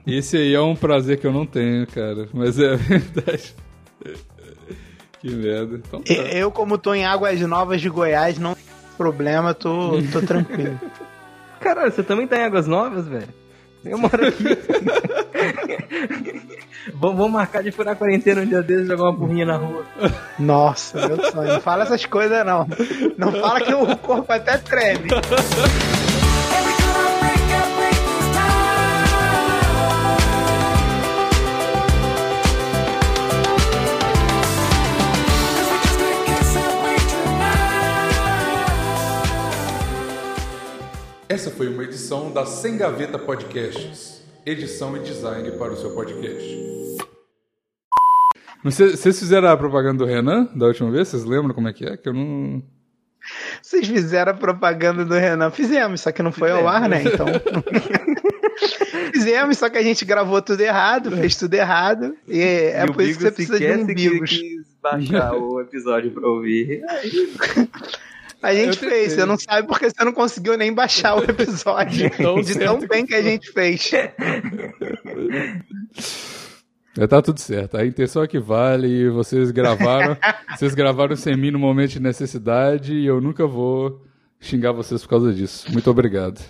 [0.06, 2.28] Esse aí é um prazer que eu não tenho, cara.
[2.32, 3.54] Mas é verdade.
[5.28, 5.76] Que merda.
[5.76, 6.12] Então tá.
[6.12, 8.64] Eu, como tô em Águas Novas de Goiás, não tem
[8.96, 10.80] problema, tô, tô tranquilo.
[11.60, 13.28] Caralho, você também tá em Águas Novas, velho?
[13.84, 14.44] Eu moro aqui.
[16.94, 19.84] vamos, marcar de furar a quarentena um dia desses e jogar uma porrinha na rua.
[20.38, 21.52] Nossa, meu sonho.
[21.54, 22.66] Não fala essas coisas, não.
[23.16, 25.08] Não fala que o corpo até treme.
[41.28, 44.22] Essa foi uma edição da Sem Gaveta Podcasts.
[44.46, 46.58] Edição e design para o seu podcast.
[48.64, 51.08] Vocês fizeram a propaganda do Renan da última vez?
[51.08, 51.96] Vocês lembram como é que é?
[51.96, 52.62] Que eu não.
[53.62, 55.50] Vocês fizeram a propaganda do Renan.
[55.50, 57.02] Fizemos, só que não foi ao ar, né?
[57.02, 57.26] Então.
[59.12, 62.16] Fizemos, só que a gente gravou tudo errado, fez tudo errado.
[62.26, 64.30] E é E por isso que você precisa de sequer um se Bigos.
[64.30, 66.82] quis baixar o episódio pra ouvir.
[68.42, 72.08] A gente Eu fez, você não sabe porque você não conseguiu nem baixar o episódio.
[72.16, 73.90] Tão de tão que bem que a gente fez.
[76.96, 77.76] É, tá tudo certo.
[77.76, 80.16] A intenção é que vale e vocês gravaram.
[80.56, 84.04] vocês gravaram sem mim no momento de necessidade e eu nunca vou
[84.40, 85.70] xingar vocês por causa disso.
[85.72, 86.40] Muito obrigado.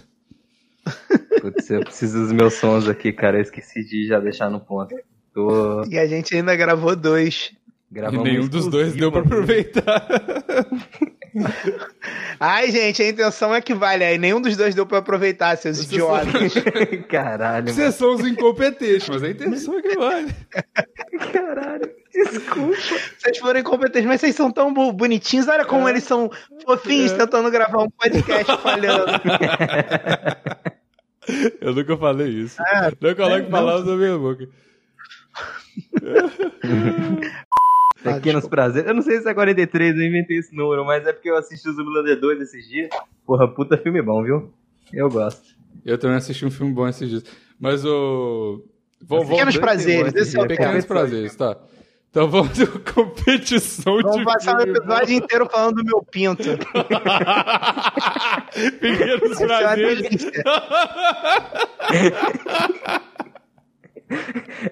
[1.41, 3.39] Putz, eu preciso dos meus sons aqui, cara.
[3.39, 4.95] Eu esqueci de já deixar no ponto.
[5.35, 7.53] Tô E a gente ainda gravou dois.
[7.91, 8.25] E gravando.
[8.25, 10.07] nenhum dos dois deu pra aproveitar.
[12.41, 14.05] Ai, gente, a intenção é que vale.
[14.05, 16.55] Aí nenhum dos dois deu pra aproveitar, seus idiotas.
[17.09, 17.75] Caralho, mano.
[17.75, 20.35] Vocês são os incompetentes, mas a intenção é que vale.
[21.33, 21.91] Caralho.
[22.13, 22.77] Desculpa.
[23.19, 25.47] Vocês foram incompetentes, mas vocês são tão bo- bonitinhos.
[25.49, 26.31] Olha como eles são
[26.65, 29.05] fofinhos tentando gravar um podcast falhando.
[31.61, 32.57] Eu nunca falei isso.
[32.61, 34.49] Ah, não coloque é, palavras na minha boca.
[38.03, 38.89] Pequenos prazeres.
[38.89, 41.69] Eu não sei se é 43, eu inventei esse número, mas é porque eu assisti
[41.69, 42.89] o Zumbilander 2 esses dias.
[43.27, 44.53] Porra, puta filme bom, viu?
[44.93, 45.57] Eu gosto.
[45.85, 47.25] Eu também assisti um filme bom esses dias.
[47.59, 48.65] Mas o.
[49.01, 50.47] Vamos, Pequenos dois prazeres, esse é o.
[50.47, 51.57] Pequenos prazeres, tá.
[52.11, 56.43] Então vamos ter uma competição Vamos de passar o episódio inteiro falando do meu pinto.
[58.81, 60.27] Pequenos é prazeres.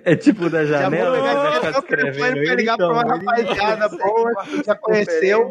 [0.04, 3.18] É tipo da Já vou janela, pegar o telefone escrevendo pra ligar pra uma então,
[3.18, 5.50] rapaziada boa que já conheceu.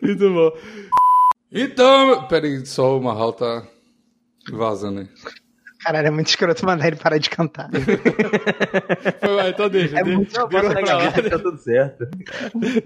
[0.00, 0.52] Muito bom.
[1.50, 3.62] Então, peraí, só o Marral tá
[4.50, 5.08] vazando aí.
[5.80, 7.68] Caralho, é muito escroto mandar ele parar de cantar.
[9.20, 12.06] Foi, vai, então deixa, É deixa, muito Não, deixa, lá, gaveta que tá tudo certo.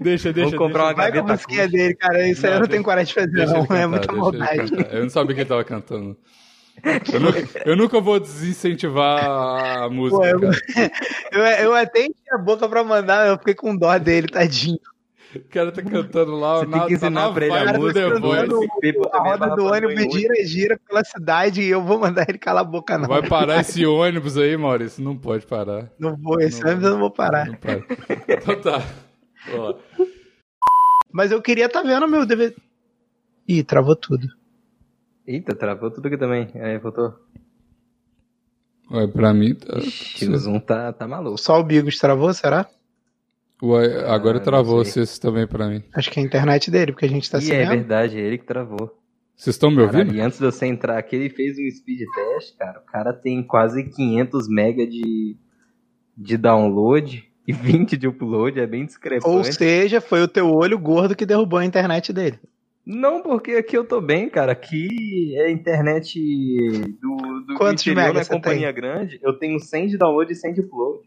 [0.01, 0.49] deixa, deixa.
[0.49, 0.95] Vamos comprar uma deixa.
[0.95, 2.27] Vai com a gaveta musiquinha dele, cara.
[2.27, 3.59] Isso aí eu não tenho coragem de fazer, Deixa não.
[3.59, 4.71] ele cantar, é muita deixa maldade.
[4.91, 6.17] Eu não sabia que ele tava cantando.
[7.13, 7.33] Eu, nu-
[7.65, 10.37] eu nunca vou desincentivar a música.
[10.39, 10.45] Pô,
[11.31, 14.79] eu, eu, até enchi a boca pra mandar, eu fiquei com dó dele, tadinho.
[15.35, 16.59] O cara tá cantando lá.
[16.59, 18.69] Você na, tem que tá ensinar na pra ele a música do Voice.
[19.11, 22.67] A roda do ônibus gira, gira pela cidade e eu vou mandar ele calar a
[22.67, 23.07] boca, não.
[23.07, 25.03] Vai parar esse ônibus aí, Maurício?
[25.03, 25.91] Não pode parar.
[25.99, 27.47] Não vou, esse ônibus eu não vou parar.
[27.47, 27.83] Não para.
[28.27, 28.81] Então tá.
[29.53, 29.75] Ó.
[31.11, 32.55] Mas eu queria estar tá vendo meu DVD.
[33.47, 34.27] Ih, travou tudo.
[35.27, 36.49] Eita, travou tudo aqui também.
[36.55, 37.13] Aí, voltou.
[38.91, 39.53] Ué, pra mim.
[39.55, 39.77] Tá...
[39.79, 41.37] Ixi, o Zoom tá, tá maluco.
[41.37, 42.65] Só o Bigos travou, será?
[43.61, 45.83] Ué, agora Ah, travou vocês também pra mim.
[45.93, 47.69] Acho que é a internet dele, porque a gente tá e se é vendo.
[47.69, 48.97] verdade, é ele que travou.
[49.35, 50.15] Vocês estão me Caralho, ouvindo?
[50.15, 52.79] e antes de você entrar aqui, ele fez um speed test, cara.
[52.79, 55.35] O cara tem quase 500 mega de,
[56.17, 59.27] de download e 20 de upload, é bem discrepante.
[59.35, 62.39] Ou seja, foi o teu olho gordo que derrubou a internet dele.
[62.89, 64.53] Não, porque aqui eu tô bem, cara.
[64.53, 66.17] Aqui é a internet
[67.01, 69.19] do, do Quantos interior, é você companhia grande.
[69.21, 70.99] Eu tenho 100 de download e 100 de upload.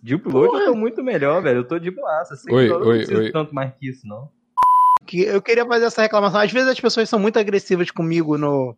[0.00, 0.60] De upload Porra.
[0.62, 1.58] eu tô muito melhor, velho.
[1.60, 2.36] Eu tô de boaça.
[2.36, 3.32] 100 Oi, oi, não preciso oi.
[3.32, 4.28] tanto mais que isso, não.
[5.04, 6.40] Que eu queria fazer essa reclamação.
[6.40, 8.76] Às vezes as pessoas são muito agressivas comigo no.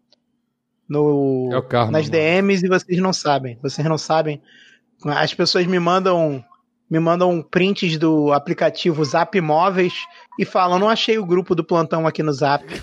[0.89, 2.13] no É karma, nas mano.
[2.13, 3.59] DMs e vocês não sabem.
[3.63, 4.41] Vocês não sabem.
[5.05, 6.43] As pessoas me mandam.
[6.89, 9.95] Me mandam prints do aplicativo Zap Móveis
[10.39, 12.65] e falam: não achei o grupo do plantão aqui no Zap.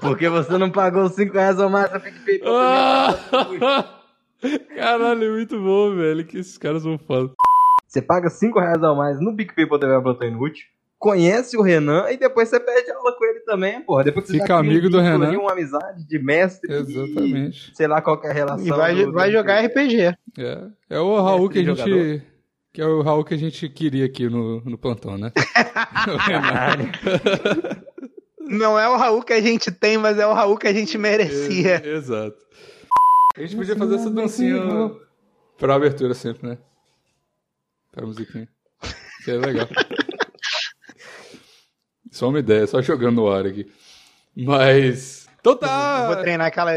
[0.00, 4.00] Porque você não pagou 5 reais ou mais pra PicPay pra Ah!
[4.76, 6.24] Caralho, é muito bom, velho.
[6.24, 7.32] Que esses caras são foda.
[7.86, 10.66] Você paga 5 reais a mais no PicPay.tv Plantão Inútil,
[10.98, 14.04] conhece o Renan e depois você pede aula com ele também, porra.
[14.04, 15.38] Depois você Fica um amigo do Renan.
[15.38, 16.72] Uma amizade de mestre.
[16.72, 17.72] e- Exatamente.
[17.74, 18.66] sei lá qual que é a relação.
[18.66, 20.16] E vai, do- vai do- jogar RPG.
[20.38, 22.22] É, é o Raul que a gente.
[22.72, 25.32] Que é o Raul que a gente queria aqui no, no plantão, né?
[28.48, 30.96] Não é o Raul que a gente tem, mas é o Raul que a gente
[30.98, 31.82] merecia.
[31.84, 32.36] É, Exato.
[33.36, 34.56] A gente podia fazer essa dancinha
[35.58, 36.58] pra abertura sempre, né?
[37.92, 38.48] Pra musiquinha.
[39.24, 39.66] Seria legal.
[42.16, 43.70] Só uma ideia, só jogando no ar aqui.
[44.34, 45.28] Mas.
[45.38, 46.06] Então Eu tá!
[46.06, 46.72] Vou treinar aquela,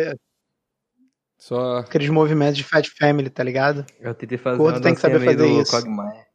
[1.37, 1.77] Só.
[1.77, 3.85] aqueles movimentos de Fat Family, tá ligado?
[4.01, 5.71] Eu tentei fazer Gordo uma tem que saber fazer isso.
[5.71, 6.25] Quagmire.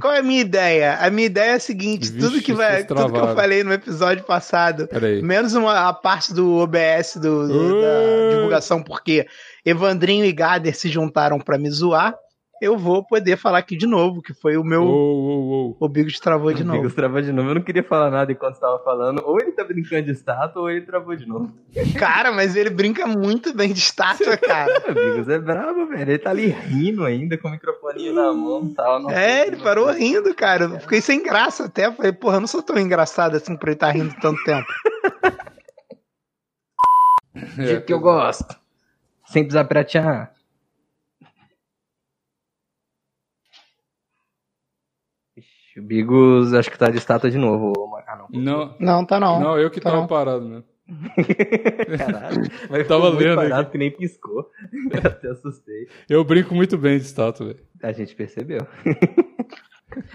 [0.00, 0.96] Qual é a minha ideia?
[0.96, 3.72] A minha ideia é a seguinte: Vixe, tudo que vai, tudo que eu falei no
[3.72, 4.88] episódio passado,
[5.22, 9.26] menos uma, a parte do OBS do, do- da divulgação, porque
[9.64, 12.14] Evandrinho e Gader se juntaram pra me zoar,
[12.60, 14.82] eu vou poder falar aqui de novo, que foi o meu.
[14.82, 15.76] ô, ô.
[15.80, 16.78] O Bigos travou de O novo.
[16.78, 17.48] Bigos travou de novo.
[17.50, 19.22] Eu não queria falar nada enquanto estava falando.
[19.24, 21.52] Ou ele tá brincando de estátua, ou ele travou de novo.
[21.98, 24.90] Cara, mas ele brinca muito bem de estátua, cara.
[24.90, 26.02] O Bigos é brabo, velho.
[26.10, 29.00] Ele tá ali rindo ainda, com o microfone na mão e tal.
[29.00, 30.64] Nossa, É, ele parou rindo, cara.
[30.64, 31.90] Eu fiquei sem graça até.
[31.90, 34.66] Falei, porra, eu não sou tão engraçado assim pra ele estar rindo tanto tempo.
[37.56, 38.58] Do jeito que eu gosto.
[39.26, 40.32] Sem precisar pratear.
[45.36, 47.72] Ixi, O Bigos acho que tá de estátua de novo.
[48.06, 48.40] Ah, não.
[48.42, 49.40] Não, Não, tá não.
[49.40, 50.08] não, eu que Tá tava não.
[50.08, 50.62] parado, né?
[51.96, 52.42] Caralho.
[52.68, 53.70] Mas Tava muito lendo parado aqui.
[53.72, 54.50] que nem piscou.
[54.92, 55.88] Eu até assustei.
[56.08, 57.60] Eu brinco muito bem de estátua, velho.
[57.82, 58.66] A gente percebeu.